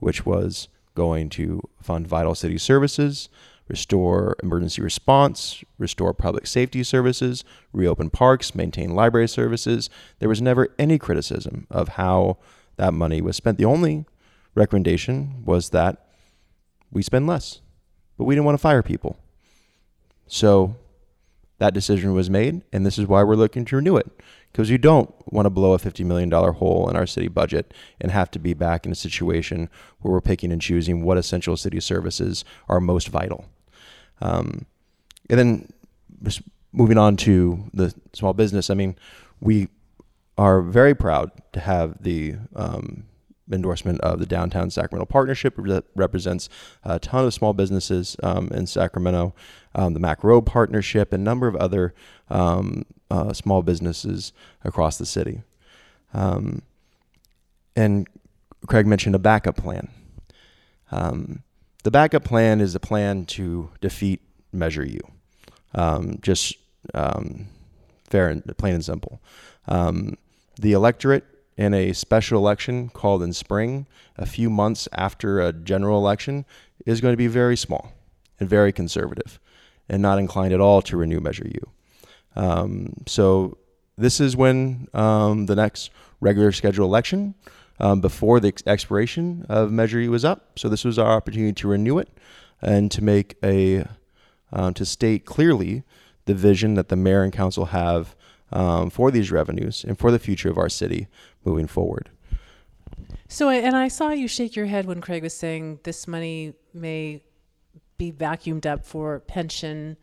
[0.00, 3.28] which was going to fund vital city services,
[3.68, 9.90] restore emergency response, restore public safety services, reopen parks, maintain library services.
[10.18, 12.38] There was never any criticism of how
[12.76, 13.58] that money was spent.
[13.58, 14.06] The only
[14.54, 16.06] recommendation was that
[16.90, 17.60] we spend less,
[18.16, 19.18] but we didn't want to fire people.
[20.26, 20.76] So
[21.58, 24.06] that decision was made, and this is why we're looking to renew it.
[24.50, 28.12] Because you don't want to blow a $50 million hole in our city budget and
[28.12, 29.68] have to be back in a situation
[30.00, 33.46] where we're picking and choosing what essential city services are most vital.
[34.20, 34.66] Um,
[35.28, 35.72] and then
[36.72, 38.96] moving on to the small business, I mean,
[39.40, 39.68] we
[40.38, 43.06] are very proud to have the um,
[43.50, 46.48] endorsement of the Downtown Sacramento Partnership that represents
[46.82, 49.34] a ton of small businesses um, in Sacramento,
[49.74, 51.94] um, the Mack Road Partnership, and a number of other
[52.30, 54.32] um, uh, small businesses
[54.64, 55.42] across the city.
[56.12, 56.62] Um,
[57.76, 58.08] and
[58.66, 59.88] Craig mentioned a backup plan.
[60.90, 61.42] Um,
[61.82, 65.00] the backup plan is a plan to defeat Measure U.
[65.74, 66.56] Um, just
[66.94, 69.20] fair and plain and simple.
[69.66, 71.24] the electorate
[71.56, 73.86] in a special election called in spring,
[74.16, 76.44] a few months after a general election,
[76.84, 77.92] is going to be very small
[78.40, 79.38] and very conservative
[79.88, 81.70] and not inclined at all to renew Measure U.
[82.36, 83.58] Um, so
[83.96, 85.90] this is when um, the next
[86.20, 87.34] regular scheduled election
[87.78, 90.58] um, before the expiration of Measure U was up.
[90.58, 92.08] So this was our opportunity to renew it
[92.62, 93.86] and to make a
[94.52, 95.82] uh, to state clearly
[96.26, 98.14] the vision that the mayor and council have
[98.52, 101.08] um, for these revenues and for the future of our city
[101.44, 102.10] moving forward.
[103.28, 107.22] So, and I saw you shake your head when Craig was saying this money may
[107.98, 109.96] be vacuumed up for pension,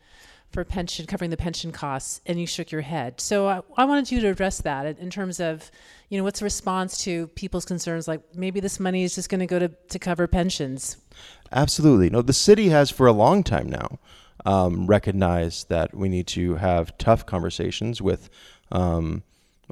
[0.52, 3.22] for pension, covering the pension costs, and you shook your head.
[3.22, 5.72] So, I, I wanted you to address that in terms of,
[6.10, 9.40] you know, what's the response to people's concerns like maybe this money is just going
[9.40, 10.98] to go to to cover pensions?
[11.52, 12.10] Absolutely.
[12.10, 14.00] No, the city has for a long time now
[14.46, 18.30] um, recognize that we need to have tough conversations with
[18.72, 19.24] um,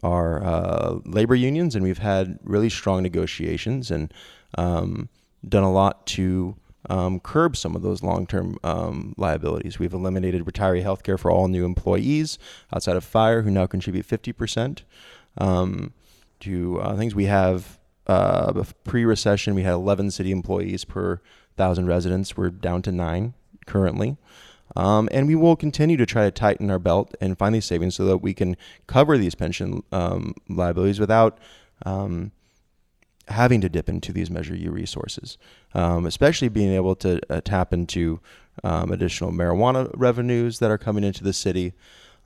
[0.04, 4.14] our uh, labor unions, and we've had really strong negotiations and
[4.58, 5.10] um,
[5.48, 6.56] done a lot to
[6.90, 9.80] um, curb some of those long-term um, liabilities.
[9.80, 12.40] We've eliminated retiree health care for all new employees
[12.74, 14.84] outside of fire, who now contribute 50%.
[15.38, 15.94] Um,
[16.42, 21.22] to uh, things we have uh, pre-recession, we had 11 city employees per
[21.58, 22.38] thousand residents.
[22.38, 23.34] We're down to nine
[23.66, 24.18] currently.
[24.76, 27.96] Um, and we will continue to try to tighten our belt and find these savings
[27.96, 28.56] so that we can
[28.88, 31.40] cover these pension um, liabilities without
[31.86, 32.32] um,
[33.28, 35.38] having to dip into these Measure U resources,
[35.74, 38.20] um, especially being able to uh, tap into
[38.64, 41.74] um, additional marijuana revenues that are coming into the city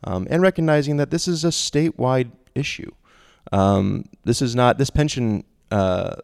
[0.03, 2.91] um, and recognizing that this is a statewide issue.
[4.25, 5.43] this is not, this pension.
[5.71, 6.15] Uh,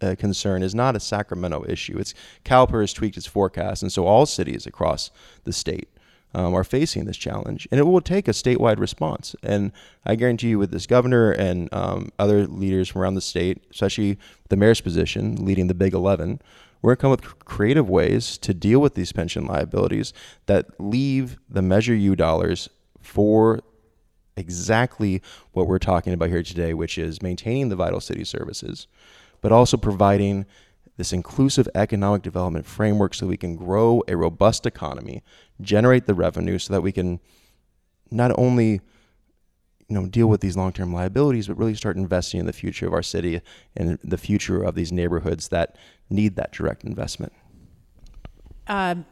[0.00, 1.98] uh, concern is not a Sacramento issue.
[1.98, 5.10] It's CalPERS has tweaked its forecast, and so all cities across
[5.44, 5.88] the state
[6.34, 9.34] um, are facing this challenge, and it will take a statewide response.
[9.42, 9.72] And
[10.04, 14.18] I guarantee you, with this governor and um, other leaders from around the state, especially
[14.48, 16.40] the mayor's position leading the Big Eleven,
[16.82, 20.12] we're going to come up with creative ways to deal with these pension liabilities
[20.44, 22.68] that leave the Measure U dollars
[23.00, 23.60] for
[24.36, 28.86] exactly what we're talking about here today, which is maintaining the vital city services
[29.40, 30.46] but also providing
[30.96, 35.22] this inclusive economic development framework so we can grow a robust economy,
[35.60, 37.20] generate the revenue so that we can
[38.10, 38.80] not only
[39.88, 42.92] you know deal with these long-term liabilities but really start investing in the future of
[42.92, 43.40] our city
[43.76, 45.76] and the future of these neighborhoods that
[46.10, 47.32] need that direct investment.
[48.66, 49.06] Um,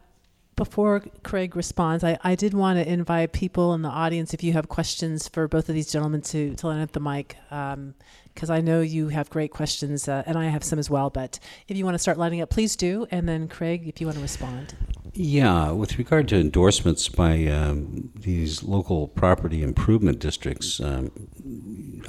[0.56, 4.52] before Craig responds, I, I did want to invite people in the audience if you
[4.52, 7.36] have questions for both of these gentlemen to, to line up the mic.
[7.50, 7.94] Um,
[8.34, 11.10] because I know you have great questions, uh, and I have some as well.
[11.10, 13.06] But if you want to start lining up, please do.
[13.10, 14.74] And then, Craig, if you want to respond.
[15.16, 21.12] Yeah, with regard to endorsements by um, these local property improvement districts, um,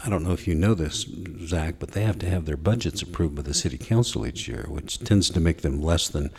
[0.03, 1.05] I don't know if you know this,
[1.45, 4.65] Zach, but they have to have their budgets approved by the city council each year,
[4.69, 6.31] which tends to make them less than,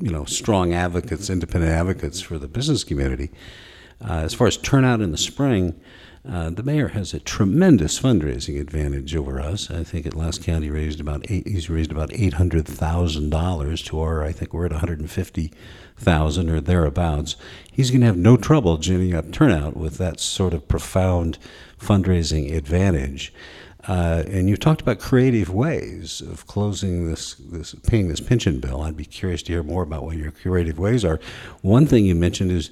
[0.00, 3.32] you know, strong advocates, independent advocates for the business community.
[4.00, 5.74] Uh, as far as turnout in the spring,
[6.28, 9.70] uh, the mayor has a tremendous fundraising advantage over us.
[9.70, 11.46] I think at last count he raised about eight.
[11.46, 14.24] He's raised about eight hundred thousand dollars to our.
[14.24, 15.52] I think we're at one hundred and fifty
[15.96, 17.36] thousand or thereabouts.
[17.70, 21.38] He's going to have no trouble ginning up turnout with that sort of profound
[21.80, 23.32] fundraising advantage.
[23.88, 28.82] Uh, and you've talked about creative ways of closing this, this, paying this pension bill.
[28.82, 31.20] I'd be curious to hear more about what your creative ways are.
[31.62, 32.70] One thing you mentioned is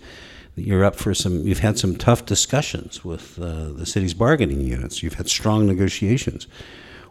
[0.56, 5.02] you're up for some, you've had some tough discussions with uh, the city's bargaining units.
[5.02, 6.46] You've had strong negotiations.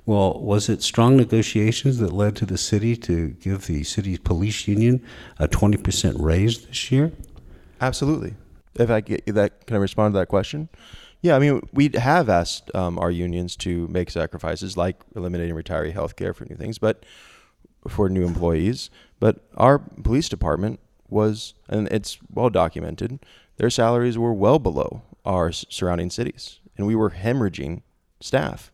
[0.05, 4.67] Well, was it strong negotiations that led to the city to give the city's police
[4.67, 5.05] union
[5.39, 7.13] a 20% raise this year?
[7.79, 8.35] Absolutely.
[8.75, 10.67] If I get that, can I respond to that question?
[11.21, 15.93] Yeah, I mean, we have asked um, our unions to make sacrifices like eliminating retiree
[15.93, 17.05] health care for new things, but
[17.87, 18.89] for new employees.
[19.19, 20.81] But our police department
[21.13, 23.19] was, and it's well documented,
[23.57, 27.81] their salaries were well below our surrounding cities, and we were hemorrhaging
[28.19, 28.71] staff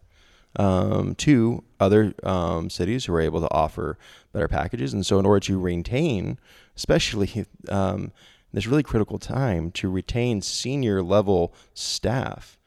[0.56, 3.98] um, to other um, cities who were able to offer
[4.34, 4.94] better packages.
[4.94, 6.40] And so, in order to retain,
[6.76, 8.12] especially um,
[8.54, 12.58] this really critical time, to retain senior level staff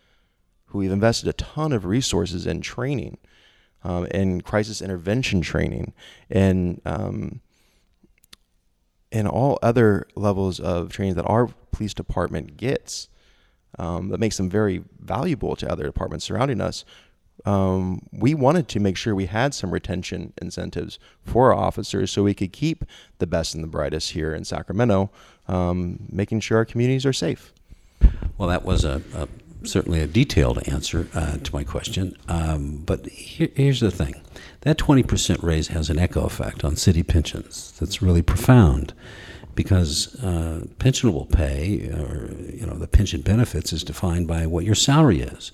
[0.66, 3.18] who we've invested a ton of resources in training,
[3.84, 5.92] um, and crisis intervention training,
[6.30, 7.40] and um,
[9.12, 13.08] and all other levels of training that our police department gets
[13.78, 16.84] um, that makes them very valuable to other departments surrounding us.
[17.44, 22.22] Um, we wanted to make sure we had some retention incentives for our officers so
[22.22, 22.84] we could keep
[23.18, 25.10] the best and the brightest here in Sacramento,
[25.48, 27.52] um, making sure our communities are safe.
[28.38, 29.28] Well, that was a, a
[29.64, 32.16] certainly a detailed answer uh, to my question.
[32.28, 34.20] Um, but here, here's the thing
[34.60, 38.94] that 20% raise has an echo effect on city pensions that's really profound
[39.54, 44.74] because uh, pensionable pay or you know the pension benefits is defined by what your
[44.74, 45.52] salary is.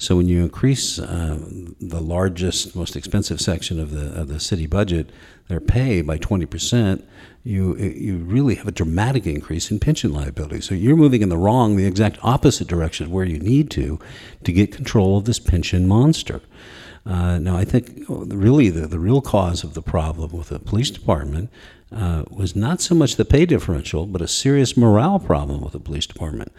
[0.00, 1.38] So when you increase uh,
[1.80, 5.10] the largest, most expensive section of the of the city budget,
[5.48, 7.08] their pay by 20 percent,
[7.48, 10.60] you you really have a dramatic increase in pension liability.
[10.60, 13.98] So you're moving in the wrong, the exact opposite direction of where you need to,
[14.44, 16.42] to get control of this pension monster.
[17.06, 20.90] Uh, now, I think really the, the real cause of the problem with the police
[20.90, 21.48] department
[21.92, 25.80] uh, was not so much the pay differential, but a serious morale problem with the
[25.80, 26.52] police department.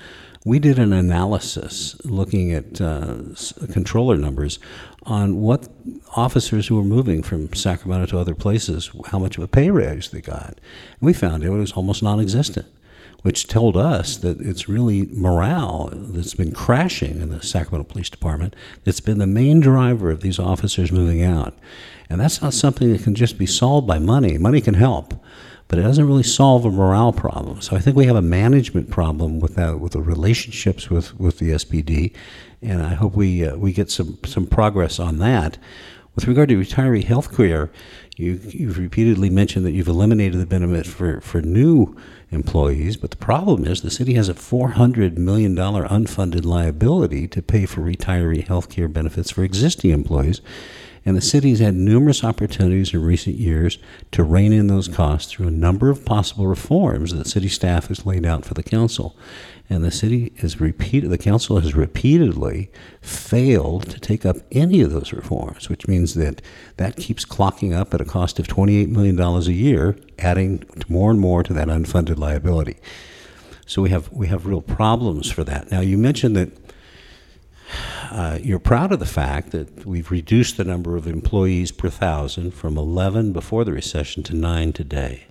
[0.46, 3.18] We did an analysis looking at uh,
[3.72, 4.58] controller numbers
[5.04, 5.68] on what
[6.16, 10.10] officers who were moving from Sacramento to other places, how much of a pay raise
[10.10, 10.48] they got.
[10.50, 12.68] And we found it was almost non existent
[13.22, 18.56] which told us that it's really morale that's been crashing in the Sacramento Police Department
[18.84, 21.58] that's been the main driver of these officers moving out.
[22.10, 24.38] And that's not something that can just be solved by money.
[24.38, 25.14] Money can help,
[25.68, 27.62] but it doesn't really solve a morale problem.
[27.62, 31.40] So I think we have a management problem with that, with the relationships with, with
[31.40, 32.16] the SPD,
[32.62, 35.58] and I hope we uh, we get some some progress on that.
[36.16, 37.72] With regard to retiree health care,
[38.20, 41.96] you, you've repeatedly mentioned that you've eliminated the benefit for, for new
[42.32, 47.66] employees, but the problem is the city has a $400 million unfunded liability to pay
[47.66, 50.42] for retiree health care benefits for existing employees.
[51.06, 53.78] And the city has had numerous opportunities in recent years
[54.12, 58.06] to rein in those costs through a number of possible reforms that city staff has
[58.06, 59.16] laid out for the council.
[59.72, 64.92] And the city has repeated, the council has repeatedly failed to take up any of
[64.92, 66.42] those reforms, which means that
[66.78, 71.20] that keeps clocking up at a cost of $28 million a year, adding more and
[71.20, 72.78] more to that unfunded liability.
[73.68, 75.70] So we have we have real problems for that.
[75.70, 76.52] Now you mentioned that
[78.10, 82.56] uh, you're proud of the fact that we've reduced the number of employees per thousand
[82.56, 85.29] from 11 before the recession to nine today.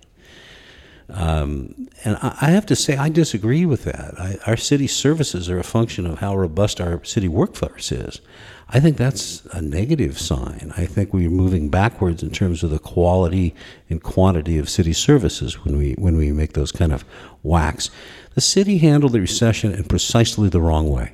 [1.11, 4.19] Um, and I, have to say, I disagree with that.
[4.19, 8.21] I, our city services are a function of how robust our city workforce is.
[8.69, 10.71] I think that's a negative sign.
[10.77, 13.55] I think we're moving backwards in terms of the quality
[13.89, 17.01] and quantity of city services when we when we make those kind of
[17.41, 17.89] whacks.
[18.35, 21.13] The city handled the recession in precisely the wrong way.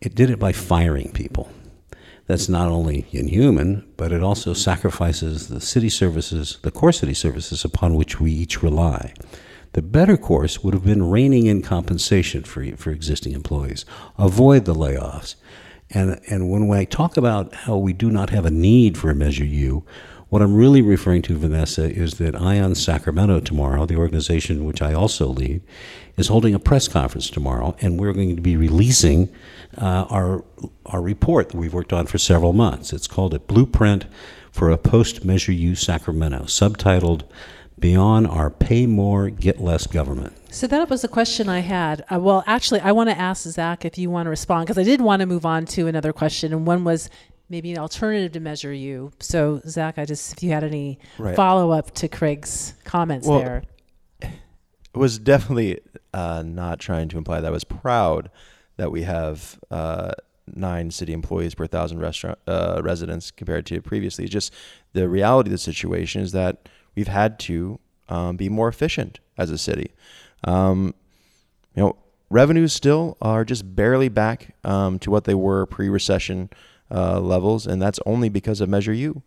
[0.00, 1.50] It did it by firing people.
[2.26, 7.64] That's not only inhuman, but it also sacrifices the city services, the core city services
[7.64, 9.12] upon which we each rely.
[9.72, 13.84] The better course would have been reining in compensation for, for existing employees,
[14.18, 15.34] avoid the layoffs.
[15.90, 19.14] And, and when I talk about how we do not have a need for a
[19.14, 19.84] Measure U,
[20.28, 24.80] what I'm really referring to, Vanessa, is that Eye on Sacramento tomorrow, the organization which
[24.80, 25.60] I also lead,
[26.16, 29.30] is holding a press conference tomorrow, and we're going to be releasing
[29.78, 30.44] uh, our
[30.86, 32.92] our report that we've worked on for several months.
[32.92, 34.06] It's called a Blueprint
[34.50, 37.22] for a Post Measure U Sacramento, subtitled
[37.78, 42.04] "Beyond Our Pay More, Get Less Government." So that was a question I had.
[42.12, 44.82] Uh, well, actually, I want to ask Zach if you want to respond because I
[44.82, 47.08] did want to move on to another question, and one was
[47.48, 49.12] maybe an alternative to Measure U.
[49.20, 51.34] So, Zach, I just if you had any right.
[51.34, 53.62] follow up to Craig's comments well, there.
[54.94, 55.80] Was definitely
[56.12, 58.30] uh, not trying to imply that I was proud
[58.76, 60.12] that we have uh,
[60.46, 64.26] nine city employees per thousand restaurant uh, residents compared to previously.
[64.26, 64.52] Just
[64.92, 69.50] the reality of the situation is that we've had to um, be more efficient as
[69.50, 69.92] a city.
[70.44, 70.94] Um,
[71.74, 71.96] you know,
[72.30, 76.50] revenues still are just barely back um, to what they were pre-recession
[76.90, 79.22] uh, levels, and that's only because of Measure U.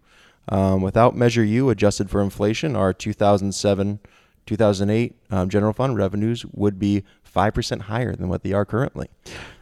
[0.50, 4.00] Um, without Measure U, adjusted for inflation, our 2007
[4.46, 7.04] 2008 um, general fund revenues would be
[7.36, 9.10] 5% higher than what they are currently.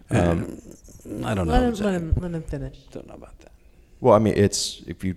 [0.09, 0.61] Um,
[1.25, 1.53] I don't know.
[1.53, 2.77] Let him, let him, let him finish.
[2.91, 3.51] Don't know about that.
[3.99, 5.15] well, I mean, it's if you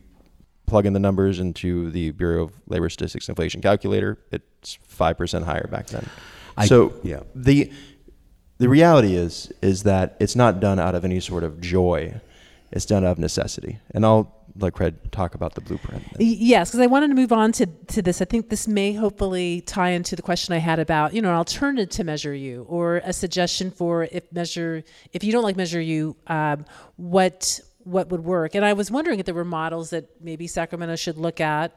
[0.67, 5.69] plug in the numbers into the Bureau of Labor Statistics inflation calculator, it's 5% higher
[5.71, 6.09] back then.
[6.57, 7.21] I- so yeah.
[7.35, 7.71] the
[8.59, 12.21] the reality is is that it's not done out of any sort of joy.
[12.73, 13.79] It's done out of necessity.
[13.91, 16.03] And I'll let Craig talk about the blueprint.
[16.19, 18.21] Yes, because I wanted to move on to, to this.
[18.23, 21.37] I think this may hopefully tie into the question I had about, you know, an
[21.37, 24.83] alternative to Measure U or a suggestion for if Measure,
[25.13, 26.65] if you don't like Measure U, um,
[26.97, 28.57] what what would work.
[28.57, 31.73] And I was wondering if there were models that maybe Sacramento should look at,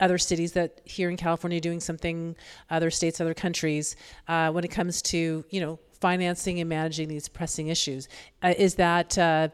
[0.00, 2.36] other cities that here in California doing something,
[2.70, 3.96] other states, other countries,
[4.26, 8.08] uh, when it comes to, you know, financing and managing these pressing issues.
[8.42, 9.48] Uh, is that uh,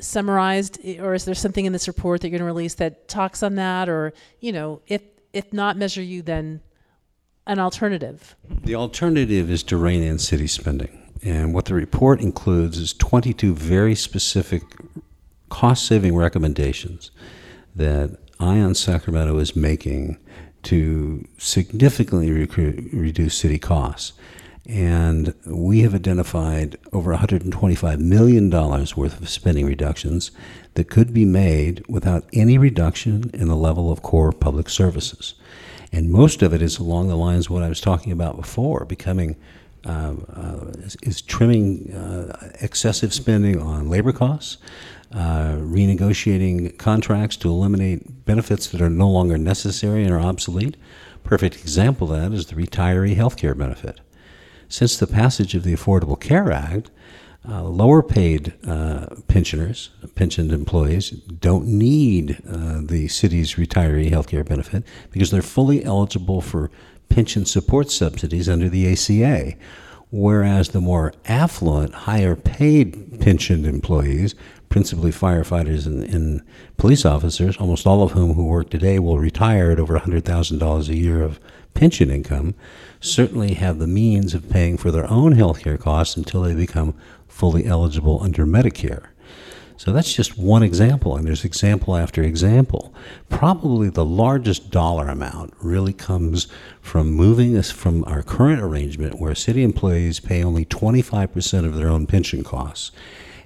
[0.00, 3.42] summarized, or is there something in this report that you're going to release that talks
[3.42, 6.60] on that, or you know, if if not Measure U, then
[7.46, 8.36] an alternative?
[8.64, 11.04] The alternative is to rein in city spending.
[11.22, 14.62] And what the report includes is 22 very specific
[15.48, 17.10] cost saving recommendations
[17.74, 20.18] that Eye on Sacramento is making
[20.64, 24.12] to significantly reduce city costs.
[24.68, 30.30] And we have identified over $125 million worth of spending reductions
[30.74, 35.34] that could be made without any reduction in the level of core public services.
[35.90, 38.84] And most of it is along the lines of what I was talking about before,
[38.84, 39.36] becoming
[39.86, 44.58] uh, uh, is, is trimming uh, excessive spending on labor costs,
[45.12, 50.76] uh, renegotiating contracts to eliminate benefits that are no longer necessary and are obsolete.
[51.24, 54.00] Perfect example of that is the retiree health care benefit.
[54.68, 56.90] Since the passage of the Affordable Care Act,
[57.48, 64.44] uh, lower paid uh, pensioners, pensioned employees, don't need uh, the city's retiree health care
[64.44, 66.70] benefit because they're fully eligible for
[67.08, 69.54] pension support subsidies under the ACA.
[70.10, 74.34] Whereas the more affluent, higher paid pensioned employees,
[74.68, 76.42] principally firefighters and, and
[76.76, 80.96] police officers, almost all of whom who work today will retire at over $100,000 a
[80.96, 81.40] year of
[81.74, 82.54] pension income,
[83.00, 86.94] certainly have the means of paying for their own health care costs until they become
[87.26, 89.08] fully eligible under Medicare.
[89.76, 92.92] So that's just one example, and there's example after example.
[93.28, 96.48] Probably the largest dollar amount really comes
[96.80, 101.88] from moving us from our current arrangement where city employees pay only 25% of their
[101.88, 102.90] own pension costs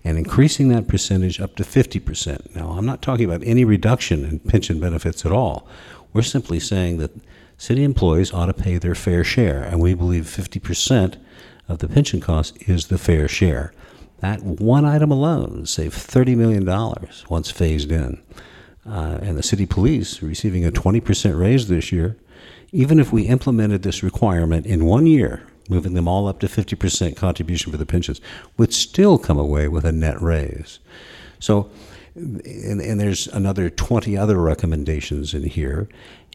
[0.05, 2.57] and increasing that percentage up to 50%.
[2.57, 5.67] Now, I'm not talking about any reduction in pension benefits at all.
[6.15, 7.11] We're simply saying that
[7.57, 11.17] city employees ought to pay their fair share, and we believe 50%
[11.69, 13.73] of the pension cost is the fair share.
[14.21, 16.65] That one item alone would save $30 million
[17.29, 18.23] once phased in.
[18.85, 22.17] Uh, and the city police receiving a 20% raise this year,
[22.73, 27.17] even if we implemented this requirement in one year, moving them all up to 50%
[27.17, 28.21] contribution for the pensions,
[28.57, 30.79] would still come away with a net raise.
[31.39, 31.71] So,
[32.15, 35.89] and, and there's another 20 other recommendations in here.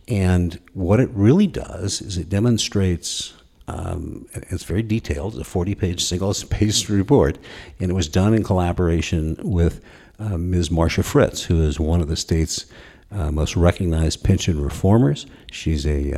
[0.07, 3.33] And what it really does is it demonstrates
[3.67, 7.37] um, it's very detailed, it's a 40 page single spaced report,
[7.79, 9.81] and it was done in collaboration with
[10.19, 10.71] uh, Ms.
[10.71, 12.65] Marcia Fritz, who is one of the state's
[13.11, 15.25] uh, most recognized pension reformers.
[15.51, 16.11] She's a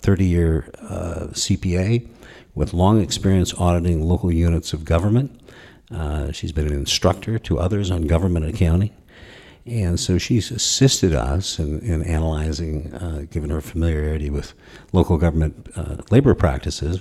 [0.00, 2.08] 30 year uh, CPA
[2.54, 5.40] with long experience auditing local units of government.
[5.90, 8.90] Uh, she's been an instructor to others on government accounting.
[9.64, 14.54] And so she's assisted us in, in analyzing, uh, given her familiarity with
[14.92, 17.00] local government uh, labor practices,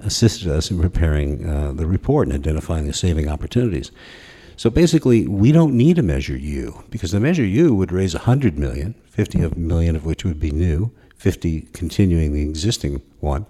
[0.00, 3.90] assisted us in preparing uh, the report and identifying the saving opportunities.
[4.56, 8.58] So basically, we don't need a Measure U because the Measure U would raise 100
[8.58, 13.46] million, 50 of million of which would be new, 50 continuing the existing one.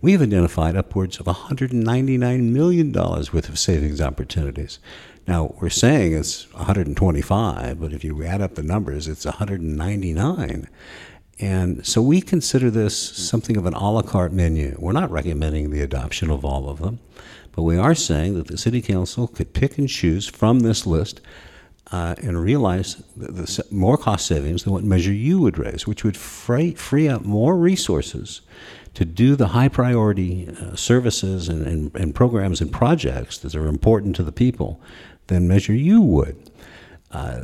[0.00, 4.78] We have identified upwards of 199 million dollars worth of savings opportunities.
[5.26, 10.68] Now, we're saying it's 125, but if you add up the numbers, it's 199.
[11.40, 14.76] And so we consider this something of an a la carte menu.
[14.78, 17.00] We're not recommending the adoption of all of them,
[17.52, 21.20] but we are saying that the City Council could pick and choose from this list
[21.90, 26.04] uh, and realize the, the more cost savings than what Measure U would raise, which
[26.04, 28.40] would free, free up more resources
[28.94, 33.66] to do the high priority uh, services and, and, and, programs and projects that are
[33.66, 34.80] important to the people
[35.26, 36.50] than Measure U would.
[37.10, 37.42] Uh,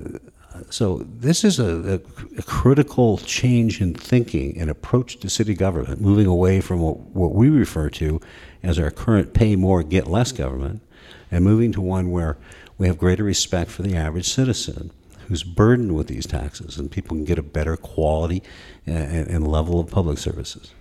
[0.68, 6.00] so this is a, a, a, critical change in thinking and approach to city government,
[6.00, 8.20] moving away from what, what we refer to
[8.62, 10.82] as our current pay more, get less government,
[11.30, 12.36] and moving to one where
[12.78, 14.90] we have greater respect for the average citizen
[15.28, 18.42] who's burdened with these taxes, and people can get a better quality
[18.84, 20.74] and, and level of public services.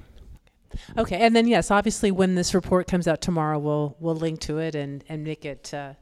[0.97, 4.57] Okay, and then yes, obviously, when this report comes out tomorrow, we'll we'll link to
[4.59, 5.93] it and and make it uh,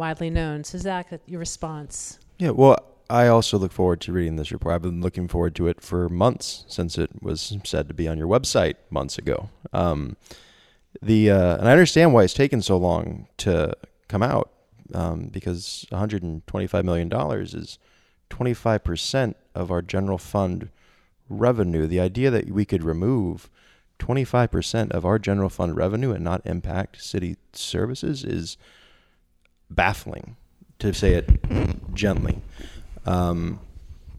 [0.00, 0.64] widely known.
[0.64, 2.18] So, Zach, your response?
[2.38, 2.78] Yeah, well,
[3.08, 4.74] I also look forward to reading this report.
[4.74, 8.16] I've been looking forward to it for months since it was said to be on
[8.18, 9.50] your website months ago.
[9.72, 10.16] Um,
[11.02, 13.76] the uh, and I understand why it's taken so long to
[14.08, 14.50] come out
[14.94, 17.78] um, because 125 million dollars is
[18.30, 20.70] 25 percent of our general fund
[21.28, 21.86] revenue.
[21.86, 23.50] The idea that we could remove
[23.98, 28.56] 25 percent of our general fund revenue and not impact city services is
[29.70, 30.36] baffling,
[30.78, 31.28] to say it
[31.94, 32.40] gently.
[33.06, 33.60] Um,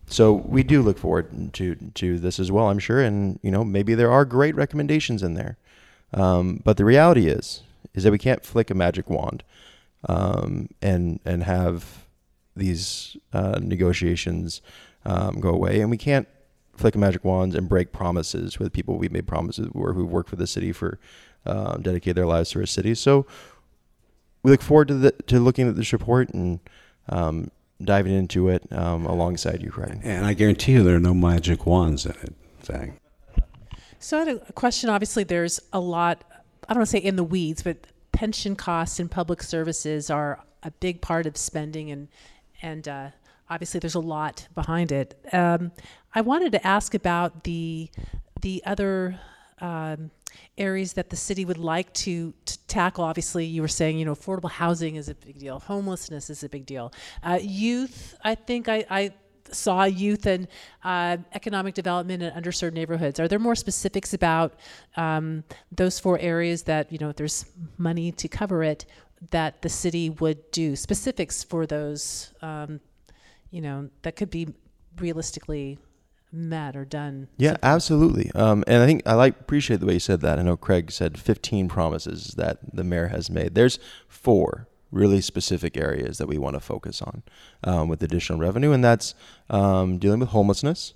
[0.08, 3.64] so we do look forward to to this as well, I'm sure, and you know
[3.64, 5.58] maybe there are great recommendations in there.
[6.14, 9.44] Um, but the reality is, is that we can't flick a magic wand
[10.08, 12.06] um, and and have
[12.56, 14.62] these uh, negotiations
[15.06, 16.28] um, go away, and we can't
[16.76, 20.28] flick a magic wand and break promises with people we've made promises or who work
[20.28, 21.00] for the city for
[21.46, 22.94] uh, dedicate their lives to our city.
[22.96, 23.26] So
[24.44, 26.60] we look forward to the, to looking at this report and
[27.10, 27.52] um,
[27.84, 30.00] diving into it um, alongside you, Craig.
[30.04, 32.34] And I guarantee you, there are no magic wands in it,
[32.64, 32.94] Zach.
[34.00, 34.90] So I had a question.
[34.90, 36.24] Obviously, there's a lot,
[36.68, 37.78] I don't want to say in the weeds, but
[38.12, 42.08] pension costs and public services are a big part of spending, and,
[42.62, 43.10] and uh,
[43.50, 45.20] obviously there's a lot behind it.
[45.34, 45.72] Um,
[46.14, 47.90] I wanted to ask about the,
[48.42, 49.20] the other
[49.60, 50.12] um,
[50.58, 53.04] areas that the city would like to, to, tackle.
[53.04, 56.50] Obviously, you were saying, you know, affordable housing is a big deal, homelessness is a
[56.50, 56.94] big deal.
[57.22, 59.12] Uh, youth, I think I, I
[59.52, 60.48] saw youth and
[60.84, 63.20] uh, economic development in underserved neighborhoods.
[63.20, 64.54] Are there more specifics about
[64.96, 67.46] um, those four areas that, you know, if there's
[67.78, 68.86] money to cover it,
[69.32, 70.76] that the city would do?
[70.76, 72.80] Specifics for those, um,
[73.52, 74.48] you know, that could be
[74.98, 75.78] realistically
[76.32, 77.28] met or done.
[77.38, 78.32] Yeah, absolutely.
[78.34, 80.40] Um, and I think I like appreciate the way you said that.
[80.40, 83.56] I know Craig said 15 promises that the mayor has made.
[83.56, 87.24] There's four really specific areas that we want to focus on
[87.64, 89.16] um, with additional revenue, and that's
[89.50, 90.94] um, dealing with homelessness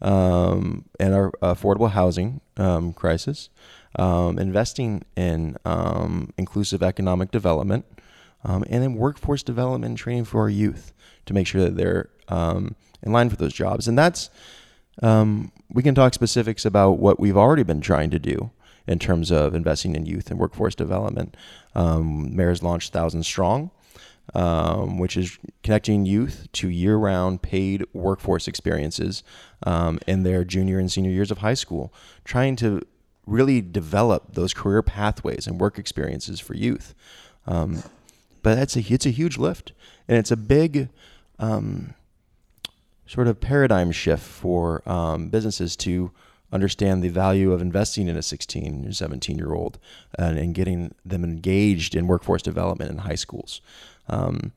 [0.00, 3.50] um, and our affordable housing um, crisis,
[3.96, 7.84] um, investing in um, inclusive economic development,
[8.44, 10.94] and then workforce development and training for our youth
[11.26, 12.08] to make sure that they're
[13.02, 13.88] in line for those jobs.
[13.88, 14.30] And that's
[15.70, 18.50] we can talk specifics about what we've already been trying to do
[18.86, 21.36] in terms of investing in youth and workforce development.
[21.74, 23.70] Um, Mayor's launched Thousand Strong,
[24.34, 29.22] um, which is connecting youth to year-round paid workforce experiences
[29.64, 31.92] um, in their junior and senior years of high school,
[32.24, 32.80] trying to
[33.26, 36.94] really develop those career pathways and work experiences for youth.
[37.46, 37.82] Um,
[38.42, 39.72] but that's a it's a huge lift,
[40.08, 40.88] and it's a big
[41.38, 41.94] um,
[43.08, 46.12] sort of paradigm shift for um, businesses to
[46.52, 49.78] understand the value of investing in a 16 or 17 year old
[50.18, 53.60] and, and, getting them engaged in workforce development in high schools.
[54.08, 54.52] Um,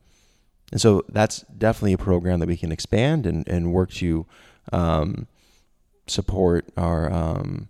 [0.71, 4.25] and so that's definitely a program that we can expand and, and work to
[4.71, 5.27] um,
[6.07, 7.67] support our, um,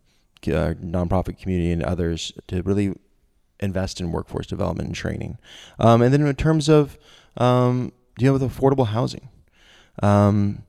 [0.47, 2.93] our, nonprofit community and others to really
[3.59, 5.37] invest in workforce development and training.
[5.79, 6.97] Um, and then in terms of
[7.37, 9.29] um, dealing with affordable housing,
[10.03, 10.63] um,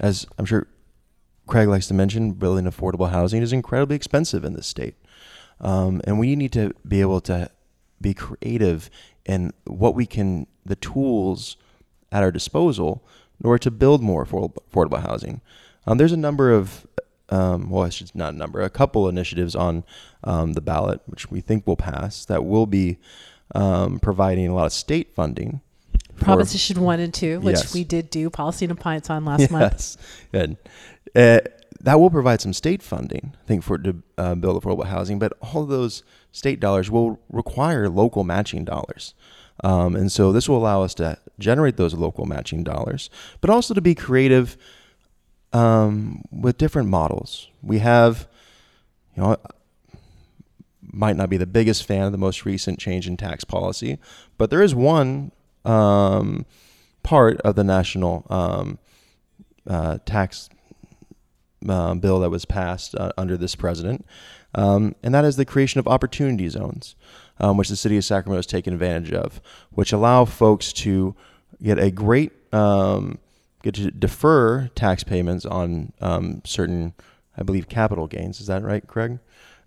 [0.00, 0.66] as I'm sure
[1.46, 4.94] Craig likes to mention, building affordable housing is incredibly expensive in this state.
[5.60, 7.50] Um, and we need to be able to
[8.00, 8.90] be creative
[9.24, 11.56] in what we can, the tools
[12.12, 13.06] at our disposal
[13.40, 15.40] in order to build more affordable housing.
[15.86, 16.86] Um, there's a number of,
[17.30, 19.84] um, well, I should not a number, a couple initiatives on
[20.24, 22.98] um, the ballot, which we think will pass, that will be
[23.54, 25.60] um, providing a lot of state funding
[26.18, 27.74] Proposition one and two, which yes.
[27.74, 29.50] we did do policy and appliance on last yes.
[29.50, 29.96] month.
[30.32, 30.56] Good.
[31.14, 31.40] Uh,
[31.80, 35.18] that will provide some state funding, I think, for to uh, build affordable housing.
[35.18, 36.02] But all of those
[36.32, 39.14] state dollars will require local matching dollars,
[39.62, 43.10] um, and so this will allow us to generate those local matching dollars,
[43.40, 44.56] but also to be creative
[45.52, 47.48] um, with different models.
[47.62, 48.26] We have,
[49.14, 49.36] you know,
[50.82, 53.98] might not be the biggest fan of the most recent change in tax policy,
[54.38, 55.30] but there is one
[55.66, 56.46] um,
[57.02, 58.78] part of the national um,
[59.66, 60.48] uh, tax
[61.68, 64.06] uh, bill that was passed uh, under this president,
[64.54, 66.94] um, and that is the creation of opportunity zones,
[67.40, 69.40] um, which the city of Sacramento has taken advantage of,
[69.70, 71.14] which allow folks to
[71.62, 73.18] get a great um,
[73.62, 76.94] get to defer tax payments on um, certain,
[77.36, 78.40] I believe, capital gains.
[78.40, 79.18] Is that right, Craig?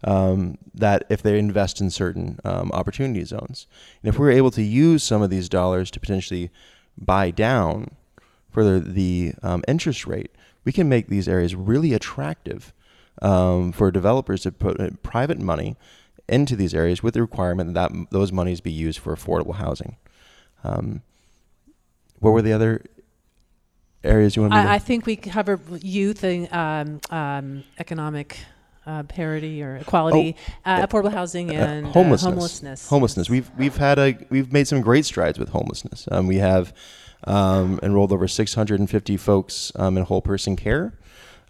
[0.04, 3.68] Um, that if they invest in certain um, opportunity zones.
[4.02, 6.52] And if we're able to use some of these dollars to potentially
[6.98, 7.92] buy down
[8.52, 10.32] further the um, interest rate,
[10.64, 12.74] we can make these areas really attractive
[13.22, 15.76] um, for developers to put uh, private money
[16.28, 19.98] into these areas with the requirement that those monies be used for affordable housing.
[20.64, 21.02] Um,
[22.20, 22.86] what were the other
[24.04, 24.60] areas you want to?
[24.60, 28.38] I, I think we cover youth and um, um, economic
[28.90, 30.36] uh, parity or equality,
[30.66, 32.34] oh, uh, affordable housing, uh, and uh, homelessness.
[32.34, 32.90] homelessness.
[32.90, 33.30] Homelessness.
[33.30, 36.08] We've we've had a we've made some great strides with homelessness.
[36.12, 36.74] Um, we have
[37.26, 40.94] um, enrolled over 650 folks um, in whole person care.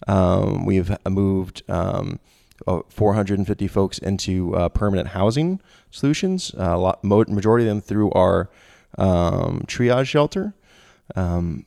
[0.07, 2.19] Um, we've moved um,
[2.89, 5.61] 450 folks into uh, permanent housing
[5.91, 6.53] solutions.
[6.57, 8.49] a lot, majority of them through our
[8.97, 10.53] um, triage shelter,
[11.15, 11.65] and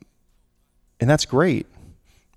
[0.99, 1.67] that's great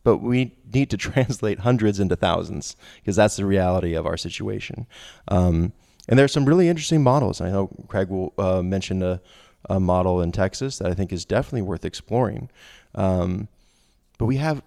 [0.06, 4.86] but we need to translate hundreds into thousands because that's the reality of our situation.
[5.26, 5.72] Um,
[6.08, 7.40] and there's some really interesting models.
[7.40, 9.20] I know Craig will uh, mention a,
[9.68, 12.48] a, model in Texas that I think is definitely worth exploring.
[12.94, 13.48] Um,
[14.16, 14.62] but we have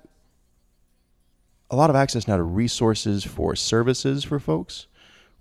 [1.71, 4.87] a lot of access now to resources for services for folks.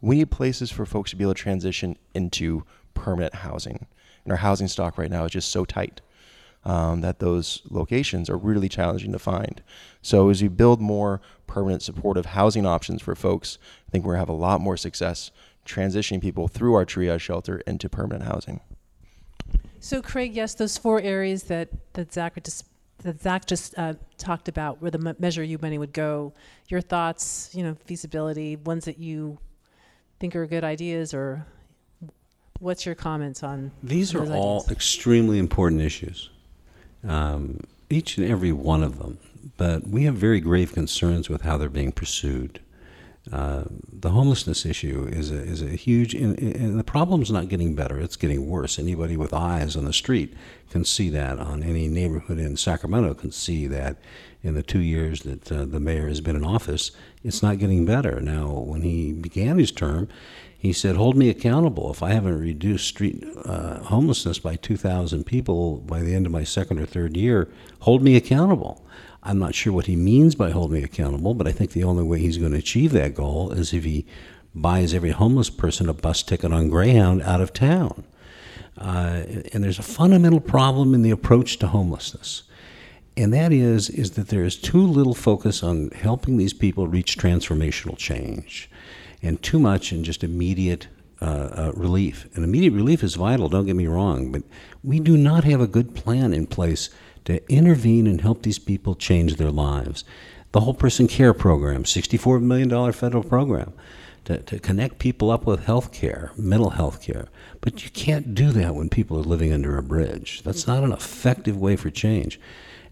[0.01, 3.89] We need places for folks to be able to transition into permanent housing.
[4.23, 6.03] And our housing stock right now is just so tight
[6.65, 9.63] um, that those locations are really challenging to find.
[10.03, 14.21] So as we build more permanent supportive housing options for folks, I think we're gonna
[14.21, 15.31] have a lot more success
[15.65, 18.61] transitioning people through our triage shelter into permanent housing.
[19.81, 22.65] So Craig, yes, those four areas that that Zach just
[22.99, 26.33] that Zach just uh, talked about, where the measure U money would go.
[26.69, 29.39] Your thoughts, you know, feasibility, ones that you
[30.19, 31.47] think are good ideas, or
[32.59, 33.71] what's your comments on?
[33.83, 36.31] These are all extremely important issues
[37.07, 39.19] um, each and every one of them.
[39.57, 42.61] But we have very grave concerns with how they're being pursued.
[43.33, 47.75] Uh, the homelessness issue is a, is a huge, and, and the problem's not getting
[47.75, 48.79] better, it's getting worse.
[48.79, 50.35] Anybody with eyes on the street
[50.71, 53.99] can see that, on any neighborhood in Sacramento can see that
[54.43, 56.91] in the two years that uh, the mayor has been in office,
[57.23, 58.21] it's not getting better.
[58.21, 60.09] Now, when he began his term,
[60.59, 61.91] he said, "Hold me accountable.
[61.91, 66.45] If I haven't reduced street uh, homelessness by 2,000 people by the end of my
[66.45, 67.49] second or third year,
[67.81, 68.85] hold me accountable."
[69.23, 72.05] I'm not sure what he means by hold me accountable, but I think the only
[72.05, 74.07] way he's going to achieve that goal is if he
[74.55, 78.05] buys every homeless person a bus ticket on Greyhound out of town.
[78.79, 82.45] Uh, and there's a fundamental problem in the approach to homelessness
[83.19, 87.19] and that is is that there is too little focus on helping these people reach
[87.19, 88.71] transformational change
[89.23, 90.89] and too much in just immediate
[91.21, 92.29] uh, uh, relief.
[92.35, 94.43] And immediate relief is vital, don't get me wrong, but
[94.85, 96.91] we do not have a good plan in place
[97.25, 100.05] to intervene and help these people change their lives.
[100.53, 103.73] The Whole Person Care Program, $64 million federal program
[104.25, 107.29] to, to connect people up with health care, mental health care.
[107.61, 110.43] But you can't do that when people are living under a bridge.
[110.43, 112.41] That's not an effective way for change.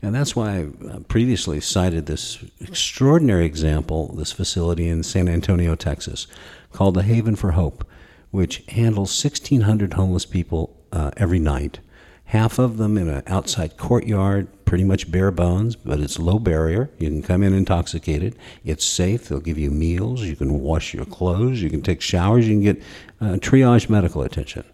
[0.02, 5.74] And that's why I uh, previously cited this extraordinary example, this facility in San Antonio,
[5.74, 6.26] Texas,
[6.72, 7.86] called the Haven for Hope,
[8.30, 11.80] which handles 1,600 homeless people uh, every night.
[12.26, 16.90] Half of them in an outside courtyard, pretty much bare bones, but it's low barrier.
[16.98, 18.36] You can come in intoxicated.
[18.64, 19.28] It's safe.
[19.28, 20.22] They'll give you meals.
[20.22, 21.62] You can wash your clothes.
[21.62, 22.48] You can take showers.
[22.48, 22.82] You can get
[23.20, 24.64] uh, triage medical attention.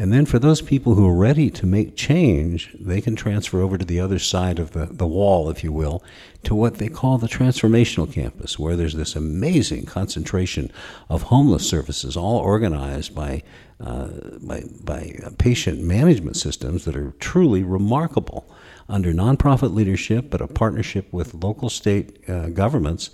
[0.00, 3.76] And then for those people who are ready to make change, they can transfer over
[3.76, 6.02] to the other side of the, the wall, if you will,
[6.44, 10.72] to what they call the transformational campus, where there's this amazing concentration
[11.10, 13.42] of homeless services, all organized by,
[13.78, 14.08] uh,
[14.40, 18.50] by, by patient management systems that are truly remarkable
[18.88, 23.10] under nonprofit leadership, but a partnership with local state uh, governments.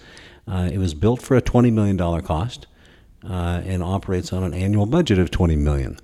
[0.46, 2.68] Uh, it was built for a $20 million cost
[3.28, 5.98] uh, and operates on an annual budget of $20 million.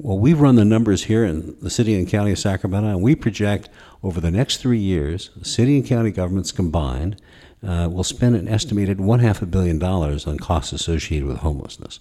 [0.00, 3.16] Well, we've run the numbers here in the city and county of Sacramento, and we
[3.16, 3.68] project
[4.00, 7.20] over the next three years, city and county governments combined
[7.66, 11.98] uh, will spend an estimated one half a billion dollars on costs associated with homelessness.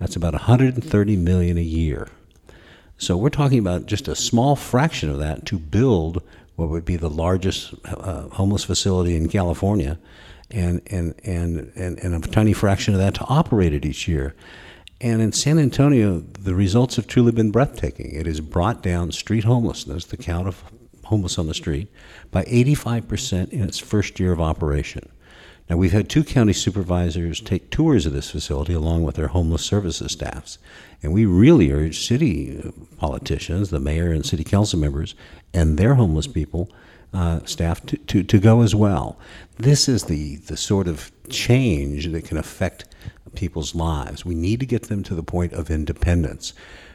[0.00, 2.08] That's about 130 million a year.
[2.96, 6.22] So we're talking about just a small fraction of that to build
[6.56, 9.98] what would be the largest uh, homeless facility in California,
[10.50, 14.34] and and, and and and a tiny fraction of that to operate it each year.
[15.00, 18.12] And in San Antonio, the results have truly been breathtaking.
[18.14, 20.62] It has brought down street homelessness, the count of
[21.04, 21.88] homeless on the street,
[22.30, 25.08] by 85% in its first year of operation.
[25.68, 29.64] Now, we've had two county supervisors take tours of this facility along with their homeless
[29.64, 30.58] services staffs.
[31.02, 35.14] And we really urge city politicians, the mayor and city council members,
[35.54, 36.70] and their homeless people,
[37.14, 39.18] uh, staff, to, to, to go as well.
[39.56, 42.84] This is the, the sort of change that can affect
[43.34, 44.24] people's lives.
[44.24, 46.52] We need to get them to the point of independence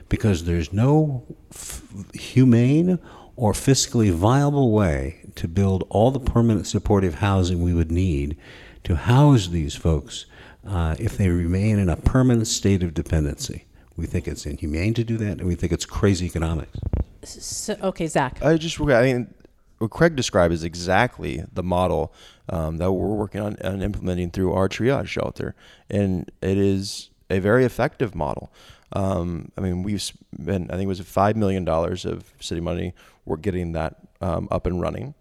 [0.08, 1.84] because there's no f-
[2.14, 3.00] humane
[3.36, 8.38] or fiscally viable way to build all the permanent supportive housing we would need
[8.84, 10.26] to house these folks
[10.68, 13.66] uh, if they remain in a permanent state of dependency.
[13.96, 16.78] We think it's inhumane to do that, and we think it's crazy economics.
[17.24, 18.42] So, okay, Zach.
[18.42, 19.34] I just, I mean,
[19.80, 22.14] what Craig described is exactly the model
[22.50, 25.56] um, that we're working on and implementing through our triage shelter,
[25.90, 28.52] and it is a very effective model.
[28.94, 32.94] Um, I mean, we've spent, I think it was five million dollars of city money.
[33.26, 35.14] We're getting that um, up and running,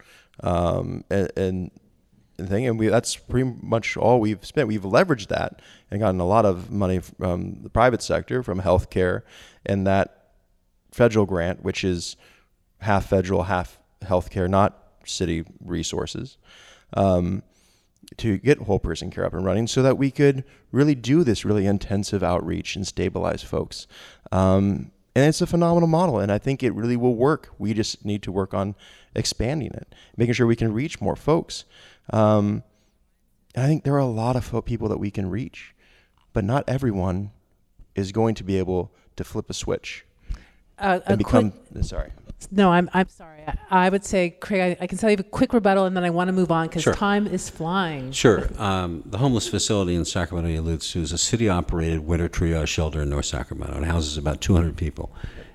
[0.42, 1.70] um, and, and
[2.46, 4.68] thing, and we that's pretty much all we've spent.
[4.68, 9.22] We've leveraged that and gotten a lot of money from the private sector, from healthcare,
[9.64, 10.30] and that
[10.90, 12.16] federal grant, which is
[12.80, 16.36] half federal, half healthcare, not city resources,
[16.94, 17.42] um,
[18.16, 21.44] to get whole person care up and running, so that we could really do this
[21.44, 23.86] really intensive outreach and stabilize folks.
[24.32, 27.50] Um, and it's a phenomenal model, and I think it really will work.
[27.58, 28.76] We just need to work on
[29.14, 31.64] expanding it, making sure we can reach more folks.
[32.10, 32.62] Um,
[33.56, 35.74] I think there are a lot of people that we can reach,
[36.32, 37.32] but not everyone
[37.94, 40.04] is going to be able to flip a switch
[40.78, 41.50] Uh, a become.
[41.72, 42.12] quick, sorry.
[42.50, 43.40] no, I'm, I'm sorry.
[43.46, 46.04] I, I would say, Craig, I, I can tell you a quick rebuttal, and then
[46.04, 46.94] I want to move on because Sure.
[46.94, 48.12] time is flying.
[48.12, 48.48] Sure.
[48.58, 53.02] Um, the homeless facility in Sacramento you alludes to is a city-operated winter triage shelter
[53.02, 53.76] in North Sacramento.
[53.78, 55.12] It houses about 200 people.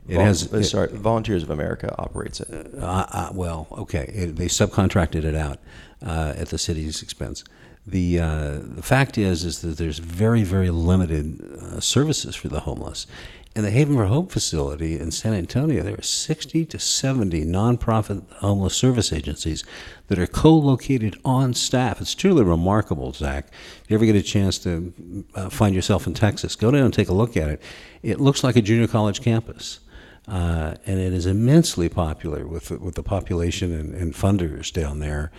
[0.08, 0.90] It Vol- has uh, sorry.
[0.90, 2.74] Volunteers of America operates it.
[2.78, 5.60] Uh, uh, well, okay, it, they subcontracted it out
[6.06, 7.46] uh, at the city's expense.
[7.88, 12.62] The uh, the fact is is that there's very very limited uh, services for the
[12.62, 13.08] homeless.
[13.56, 18.28] In the Haven for Hope facility in San Antonio, there are 60 to 70 nonprofit
[18.38, 19.64] homeless service agencies
[20.08, 22.02] that are co-located on staff.
[22.02, 23.50] It's truly remarkable, Zach.
[23.84, 26.94] If you ever get a chance to uh, find yourself in Texas, go down and
[26.94, 27.62] take a look at it.
[28.02, 29.80] It looks like a junior college campus
[30.28, 35.32] uh, and it is immensely popular with with the population and, and funders down there.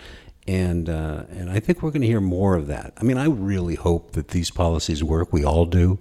[0.47, 2.93] And uh, and I think we're going to hear more of that.
[2.97, 5.33] I mean, I really hope that these policies work.
[5.33, 5.99] We all do,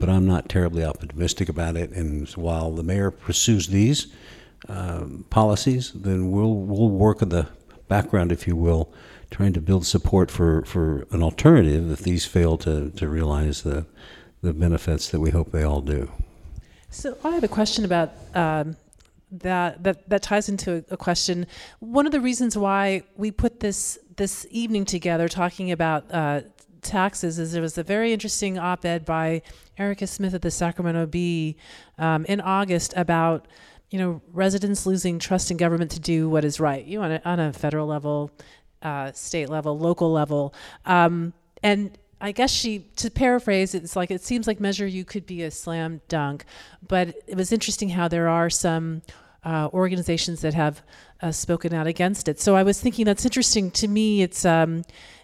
[0.00, 1.90] but I'm not terribly optimistic about it.
[1.90, 4.08] And while the mayor pursues these
[4.68, 7.46] um, policies, then we'll we'll work in the
[7.86, 8.92] background, if you will,
[9.30, 13.86] trying to build support for, for an alternative if these fail to, to realize the
[14.42, 16.10] the benefits that we hope they all do.
[16.88, 18.76] So I have a question about um,
[19.30, 21.46] that that that ties into a, question.
[21.80, 26.40] One of the reasons why we put this this evening together talking about uh,
[26.82, 29.42] taxes is there was a very interesting op-ed by
[29.80, 31.56] Erika Smith at the Sacramento Bee
[31.98, 33.48] um, in August about
[33.90, 36.84] you know residents losing trust in government to do what is right.
[36.84, 38.30] You on a, on a federal level,
[38.82, 40.54] uh, state level, local level,
[40.84, 45.24] um, and I guess she, to paraphrase, it's like it seems like Measure U could
[45.24, 46.44] be a slam dunk,
[46.86, 49.00] but it was interesting how there are some
[49.42, 50.82] uh, organizations that have
[51.22, 52.38] uh, spoken out against it.
[52.38, 53.70] So I was thinking that's interesting.
[53.70, 54.82] To me, it's um,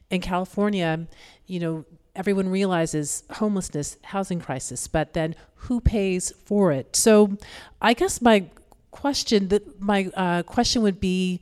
[0.08, 1.06] in California,
[1.46, 1.84] you know,
[2.16, 6.96] everyone realizes homelessness, housing crisis, but then who pays for it?
[6.96, 7.36] So
[7.80, 8.50] I guess my
[8.90, 11.40] question, that my uh, question would be,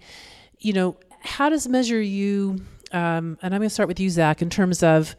[0.59, 2.61] you know, how does Measure U
[2.95, 5.17] um, and I'm going to start with you, Zach, in terms of,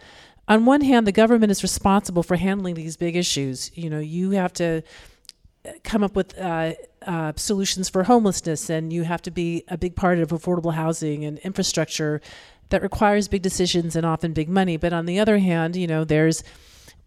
[0.48, 3.70] on one hand, the government is responsible for handling these big issues.
[3.78, 4.82] You know, you have to
[5.84, 6.74] come up with uh,
[7.06, 11.26] uh, solutions for homelessness, and you have to be a big part of affordable housing
[11.26, 12.22] and infrastructure
[12.70, 14.78] that requires big decisions and often big money.
[14.78, 16.44] But on the other hand, you know, there's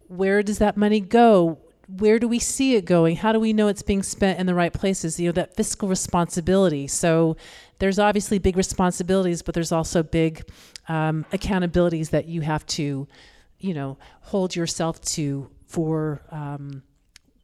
[0.07, 1.59] where does that money go?
[1.87, 3.17] Where do we see it going?
[3.17, 5.19] How do we know it's being spent in the right places?
[5.19, 6.87] You know, that fiscal responsibility.
[6.87, 7.35] So
[7.79, 10.47] there's obviously big responsibilities, but there's also big
[10.87, 13.07] um, accountabilities that you have to,
[13.59, 16.83] you know, hold yourself to for um,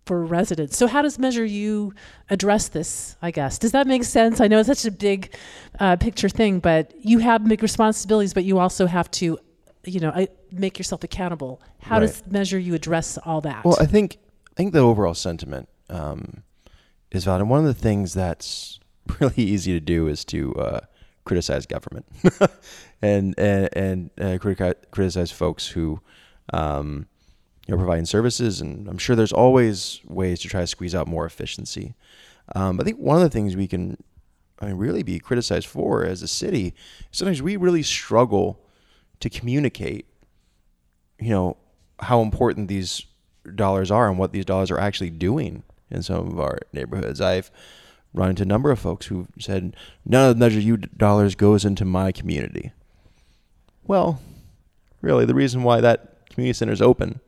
[0.06, 0.78] for residents.
[0.78, 1.94] So how does Measure U
[2.30, 3.18] address this?
[3.22, 4.40] I guess does that make sense?
[4.40, 5.34] I know it's such a big
[5.80, 9.38] uh, picture thing, but you have big responsibilities, but you also have to,
[9.84, 11.62] you know, make yourself accountable.
[11.82, 13.66] How does Measure U address all that?
[13.66, 14.18] Well, I think
[14.52, 16.44] I think the overall sentiment um,
[17.12, 18.80] is valid, and one of the things that's
[19.20, 20.80] really easy to do is to uh,
[21.26, 22.06] criticize government
[23.02, 26.00] and and, and uh, criti- criticize folks who
[26.54, 27.08] um,
[27.66, 31.08] you know providing services, and I'm sure there's always ways to try to squeeze out
[31.08, 31.96] more efficiency.
[32.54, 33.98] Um, I think one of the things we can
[34.60, 36.74] I mean, really be criticized for as a city,
[37.12, 38.60] sometimes we really struggle
[39.20, 40.06] to communicate,
[41.20, 41.58] you know,
[42.00, 43.06] how important these
[43.56, 47.20] dollars are and what these dollars are actually doing in some of our neighborhoods.
[47.20, 47.52] I've
[48.14, 51.66] run into a number of folks who said none of the Measure U dollars goes
[51.66, 52.72] into my community.
[53.86, 54.22] Well,
[55.02, 57.20] really, the reason why that community center is open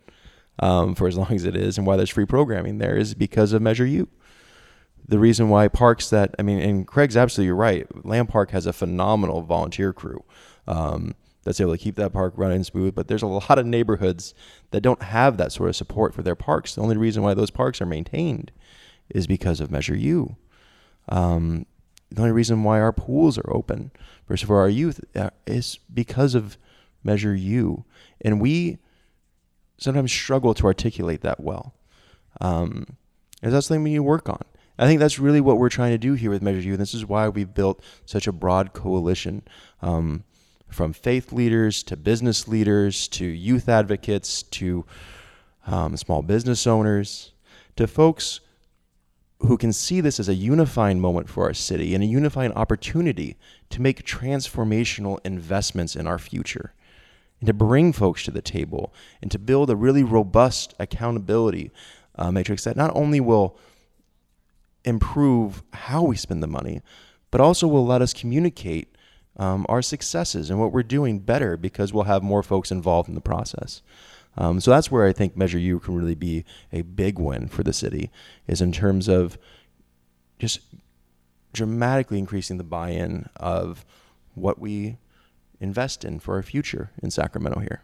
[0.60, 3.54] um, for as long as it is and why there's free programming there is because
[3.54, 4.08] of Measure U.
[5.08, 7.88] The reason why parks that, I mean, and Craig's absolutely right.
[8.06, 10.24] Lamb Park has a phenomenal volunteer crew
[10.68, 14.34] um, that's able to keep that park running smooth, but there's a lot of neighborhoods
[14.72, 16.76] that don't have that sort of support for their parks.
[16.76, 18.52] The only reason why those parks are maintained
[19.10, 20.36] is because of Measure U.
[21.08, 21.66] Um,
[22.12, 23.92] the only reason why our pools are open
[24.28, 26.58] versus for our youth uh, is because of
[27.04, 27.86] Measure U.
[28.22, 28.80] And we
[29.78, 31.74] sometimes struggle to articulate that well.
[32.42, 32.98] Um,
[33.42, 34.42] and that's something we need to work on.
[34.80, 36.74] I think that's really what we're trying to do here with Measure U.
[36.74, 39.42] And this is why we've built such a broad coalition
[39.82, 40.24] um,
[40.70, 44.86] from faith leaders to business leaders to youth advocates to
[45.66, 47.32] um, small business owners
[47.76, 48.40] to folks
[49.40, 53.38] who can see this as a unifying moment for our city and a unifying opportunity
[53.70, 56.74] to make transformational investments in our future
[57.40, 61.72] and to bring folks to the table and to build a really robust accountability
[62.16, 63.58] uh, matrix that not only will
[64.84, 66.82] improve how we spend the money,
[67.30, 68.96] but also will let us communicate
[69.38, 73.16] um, our successes and what we're doing better because we'll have more folks involved in
[73.16, 73.82] the process.
[74.38, 77.64] Um, so that's where I think Measure U can really be a big win for
[77.64, 78.12] the city,
[78.48, 79.38] is in terms of
[80.40, 80.60] just
[81.54, 83.84] dramatically increasing the buy-in of
[84.36, 84.98] what we
[85.60, 87.82] invest in for our future in Sacramento here.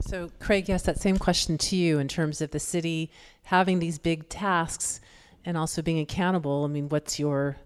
[0.00, 3.10] So, Craig, yes, that same question to you in terms of the city
[3.42, 5.00] having these big tasks
[5.44, 6.64] and also being accountable.
[6.64, 7.56] I mean, what's your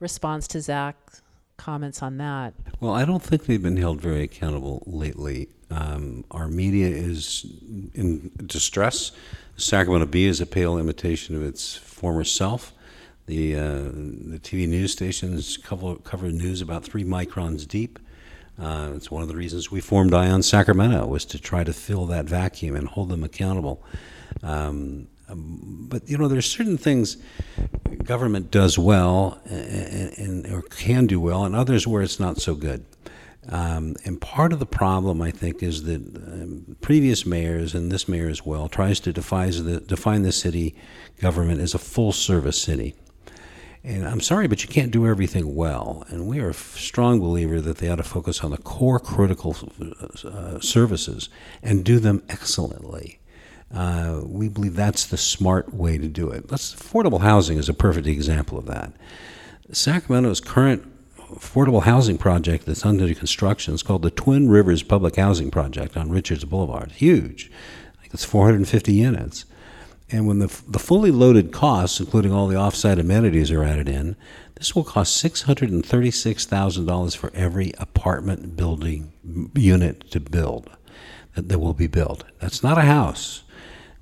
[0.00, 1.22] response to Zach's
[1.56, 2.54] comments on that?
[2.80, 5.48] Well, I don't think they've been held very accountable lately.
[5.70, 7.46] Um, our media is
[7.94, 9.12] in distress.
[9.56, 12.72] Sacramento Bee is a pale imitation of its former self.
[13.26, 17.98] The, uh, the TV news stations cover, cover news about three microns deep.
[18.60, 21.72] Uh, it's one of the reasons we formed Eye on Sacramento was to try to
[21.72, 23.84] fill that vacuum and hold them accountable.
[24.42, 27.18] Um, um, but you know, there's certain things
[28.02, 32.54] government does well and, and, or can do well, and others where it's not so
[32.54, 32.84] good.
[33.50, 38.08] Um, and part of the problem, I think, is that um, previous mayors and this
[38.08, 40.74] mayor as well tries to the, define the city
[41.20, 42.94] government as a full service city.
[43.88, 46.04] And I'm sorry, but you can't do everything well.
[46.10, 49.56] And we are a strong believer that they ought to focus on the core critical
[50.26, 51.30] uh, services
[51.62, 53.18] and do them excellently.
[53.72, 56.50] Uh, we believe that's the smart way to do it.
[56.50, 58.92] Let's, affordable housing is a perfect example of that.
[59.72, 60.86] Sacramento's current
[61.16, 66.10] affordable housing project that's under construction is called the Twin Rivers Public Housing Project on
[66.10, 66.92] Richards Boulevard.
[66.92, 67.50] Huge.
[67.96, 69.46] I think it's 450 units.
[70.10, 74.16] And when the, the fully loaded costs, including all the offsite amenities, are added in,
[74.54, 79.12] this will cost $636,000 for every apartment building
[79.54, 80.70] unit to build
[81.34, 82.24] that, that will be built.
[82.40, 83.42] That's not a house.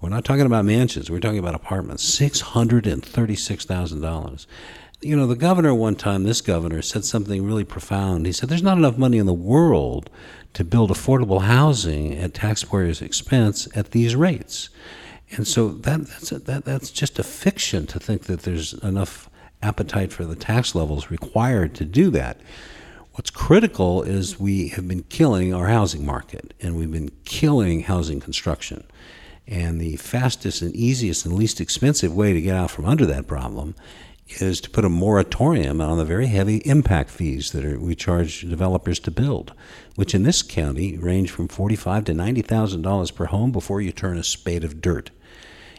[0.01, 1.11] We're not talking about mansions.
[1.11, 2.19] We're talking about apartments.
[2.19, 4.47] $636,000.
[5.03, 8.27] You know, the governor one time, this governor, said something really profound.
[8.27, 10.09] He said, There's not enough money in the world
[10.55, 14.71] to build affordable housing at taxpayers' expense at these rates.
[15.37, 19.31] And so that, that's, a, that, that's just a fiction to think that there's enough
[19.63, 22.41] appetite for the tax levels required to do that.
[23.13, 28.21] What's critical is we have been killing our housing market and we've been killing housing
[28.21, 28.85] construction.
[29.47, 33.27] And the fastest and easiest and least expensive way to get out from under that
[33.27, 33.75] problem
[34.41, 38.41] is to put a moratorium on the very heavy impact fees that are, we charge
[38.41, 39.53] developers to build,
[39.95, 43.93] which in this county range from forty-five to ninety thousand dollars per home before you
[43.93, 45.11] turn a spade of dirt.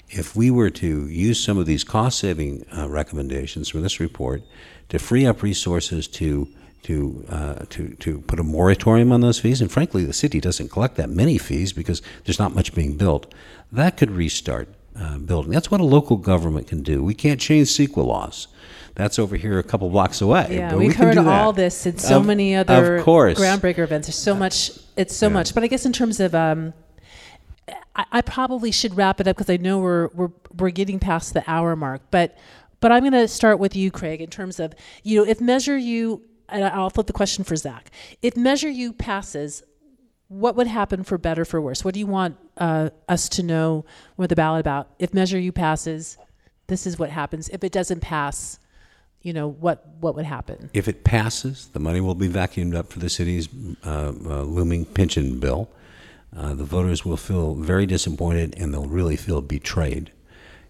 [0.10, 4.42] If we were to use some of these cost-saving uh, recommendations from this report
[4.90, 6.48] to free up resources to
[6.84, 10.70] to uh, to to put a moratorium on those fees, and frankly, the city doesn't
[10.70, 13.34] collect that many fees because there's not much being built.
[13.72, 15.52] That could restart uh, building.
[15.52, 17.04] That's what a local government can do.
[17.04, 18.48] We can't change CEQA laws.
[18.96, 20.48] That's over here a couple blocks away.
[20.52, 21.42] Yeah, but we've we can heard do that.
[21.42, 23.38] all this in so Of- many other of course.
[23.38, 24.08] groundbreaker events.
[24.08, 24.72] There's so much.
[24.96, 25.34] It's so yeah.
[25.34, 25.54] much.
[25.54, 26.74] But I guess in terms of, um,
[27.98, 31.44] I, probably should wrap it up because I know we're we're we're getting past the
[31.50, 32.02] hour mark.
[32.12, 32.38] But
[32.80, 34.74] but I'm going to start with you, Craig, in terms of
[35.04, 37.90] you know if Measure U, and I'll flip the question for Zach.
[38.22, 39.64] If Measure U passes,
[40.28, 41.84] what would happen for better for worse?
[41.84, 43.86] What do you want uh, us to know
[44.16, 44.90] with the ballot about?
[45.00, 46.18] If Measure U passes,
[46.68, 47.50] this is what happens.
[47.50, 48.60] If it doesn't pass,
[49.22, 50.70] you know, what what would happen?
[50.74, 53.50] If it passes, the money will be vacuumed up for the city's
[53.86, 55.70] uh, uh, looming pension bill.
[56.36, 60.12] Uh, the voters will feel very disappointed and they'll really feel betrayed.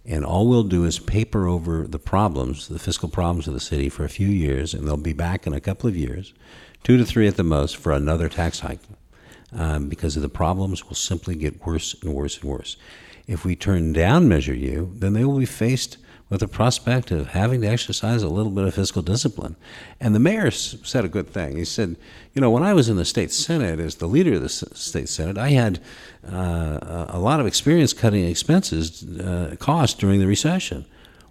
[0.05, 3.89] And all we'll do is paper over the problems, the fiscal problems of the city
[3.89, 6.33] for a few years, and they'll be back in a couple of years,
[6.83, 8.79] two to three at the most, for another tax hike.
[9.53, 12.75] Um, because the problems will simply get worse and worse and worse.
[13.27, 15.97] If we turn down Measure U, then they will be faced
[16.29, 19.55] with the prospect of having to exercise a little bit of fiscal discipline.
[19.99, 21.57] And the mayor said a good thing.
[21.57, 21.95] He said,
[22.33, 25.09] You know, when I was in the state senate as the leader of the state
[25.09, 25.79] senate, I had
[26.29, 30.85] uh, a lot of experience cutting expenses, uh, costs during the recession.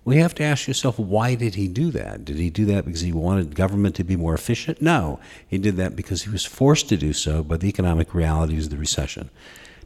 [0.04, 2.24] Well, you have to ask yourself, why did he do that?
[2.24, 4.80] Did he do that because he wanted government to be more efficient?
[4.80, 5.18] No,
[5.48, 8.70] he did that because he was forced to do so by the economic realities of
[8.70, 9.30] the recession.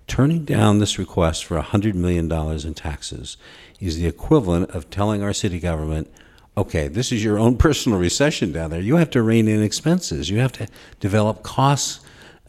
[0.06, 3.38] Turning down this request for $100 million in taxes
[3.80, 6.12] is the equivalent of telling our city government,
[6.56, 8.80] okay, this is your own personal recession down there.
[8.80, 10.30] You have to rein in expenses.
[10.30, 10.68] You have to
[11.00, 12.04] develop cost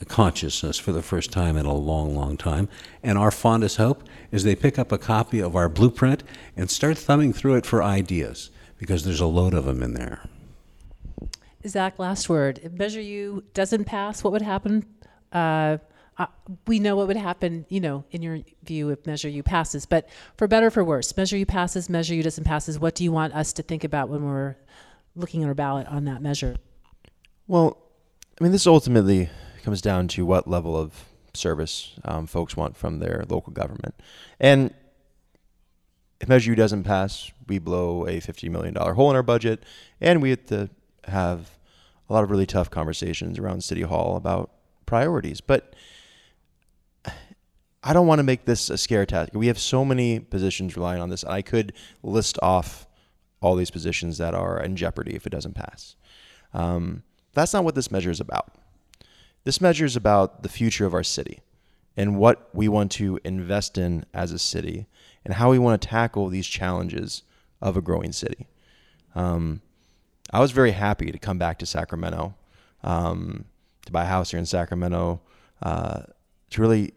[0.07, 2.67] consciousness for the first time in a long, long time.
[3.03, 6.23] And our fondest hope is they pick up a copy of our blueprint
[6.57, 10.21] and start thumbing through it for ideas because there's a load of them in there.
[11.67, 12.59] Zach, last word.
[12.63, 14.86] If Measure U doesn't pass, what would happen?
[15.32, 15.77] Uh,
[16.18, 16.26] uh,
[16.68, 19.86] we know what would happen, you know, in your view if Measure U passes.
[19.86, 22.80] But for better or for worse, Measure U passes, Measure U doesn't passes.
[22.80, 24.55] What do you want us to think about when we're
[25.16, 26.57] looking at our ballot on that measure?
[27.47, 27.78] Well,
[28.39, 29.30] I mean, this ultimately
[29.64, 33.95] comes down to what level of service um, folks want from their local government.
[34.39, 34.74] And
[36.20, 39.64] if Measure U doesn't pass, we blow a $50 million hole in our budget,
[39.99, 40.70] and we have to
[41.05, 41.57] have
[42.09, 44.51] a lot of really tough conversations around City Hall about
[44.86, 45.41] priorities.
[45.41, 45.76] But
[47.84, 49.34] I don't want to make this a scare tactic.
[49.34, 51.23] We have so many positions relying on this.
[51.23, 51.73] And I could
[52.03, 52.86] list off
[53.41, 55.95] all these positions that are in jeopardy if it doesn't pass.
[56.53, 57.03] Um,
[57.34, 58.53] that's not what this measure is about.
[59.43, 61.39] This measure is about the future of our city
[61.97, 64.86] and what we want to invest in as a city
[65.25, 67.23] and how we want to tackle these challenges
[67.61, 68.47] of a growing city.
[69.15, 69.61] Um,
[70.32, 72.36] I was very happy to come back to Sacramento,
[72.84, 73.45] um,
[73.86, 75.21] to buy a house here in Sacramento,
[75.61, 76.03] uh,
[76.51, 76.93] to really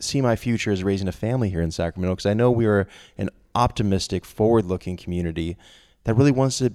[0.00, 2.86] see my future as raising a family here in Sacramento because I know we are
[3.16, 5.56] an optimistic, forward looking community
[6.04, 6.74] that really wants to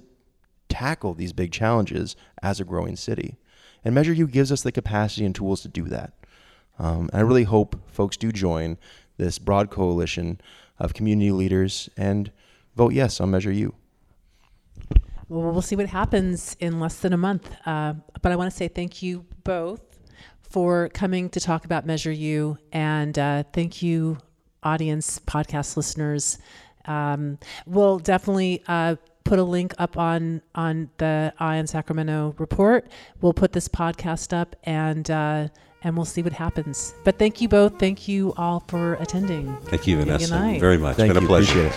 [0.68, 3.36] tackle these big challenges as a growing city.
[3.84, 6.12] And Measure U gives us the capacity and tools to do that.
[6.78, 8.78] Um, and I really hope folks do join
[9.16, 10.40] this broad coalition
[10.78, 12.30] of community leaders and
[12.76, 13.74] vote yes on Measure U.
[15.28, 17.54] Well, we'll see what happens in less than a month.
[17.64, 19.91] Uh, but I want to say thank you both
[20.52, 22.58] for coming to talk about Measure U.
[22.72, 24.18] And uh, thank you,
[24.62, 26.38] audience, podcast listeners.
[26.84, 32.90] Um, we'll definitely uh, put a link up on on the Eye on Sacramento report.
[33.20, 35.48] We'll put this podcast up and uh,
[35.84, 36.94] and we'll see what happens.
[37.04, 37.78] But thank you both.
[37.78, 39.56] Thank you all for attending.
[39.64, 40.96] Thank you, Vanessa, very much.
[40.96, 41.26] Thank been you.
[41.26, 41.72] a pleasure.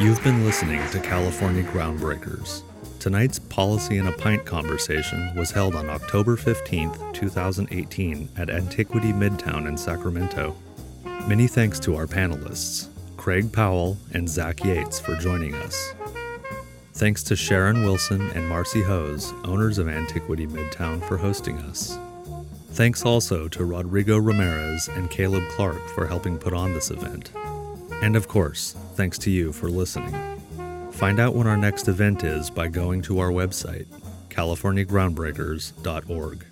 [0.00, 2.62] You've been listening to California Groundbreakers.
[3.02, 9.66] Tonight's Policy in a Pint conversation was held on October 15th, 2018, at Antiquity Midtown
[9.66, 10.54] in Sacramento.
[11.26, 15.94] Many thanks to our panelists, Craig Powell and Zach Yates, for joining us.
[16.92, 21.98] Thanks to Sharon Wilson and Marcy Hose, owners of Antiquity Midtown, for hosting us.
[22.70, 27.32] Thanks also to Rodrigo Ramirez and Caleb Clark for helping put on this event.
[28.00, 30.41] And of course, thanks to you for listening.
[31.02, 33.86] Find out when our next event is by going to our website,
[34.28, 36.51] californiagroundbreakers.org.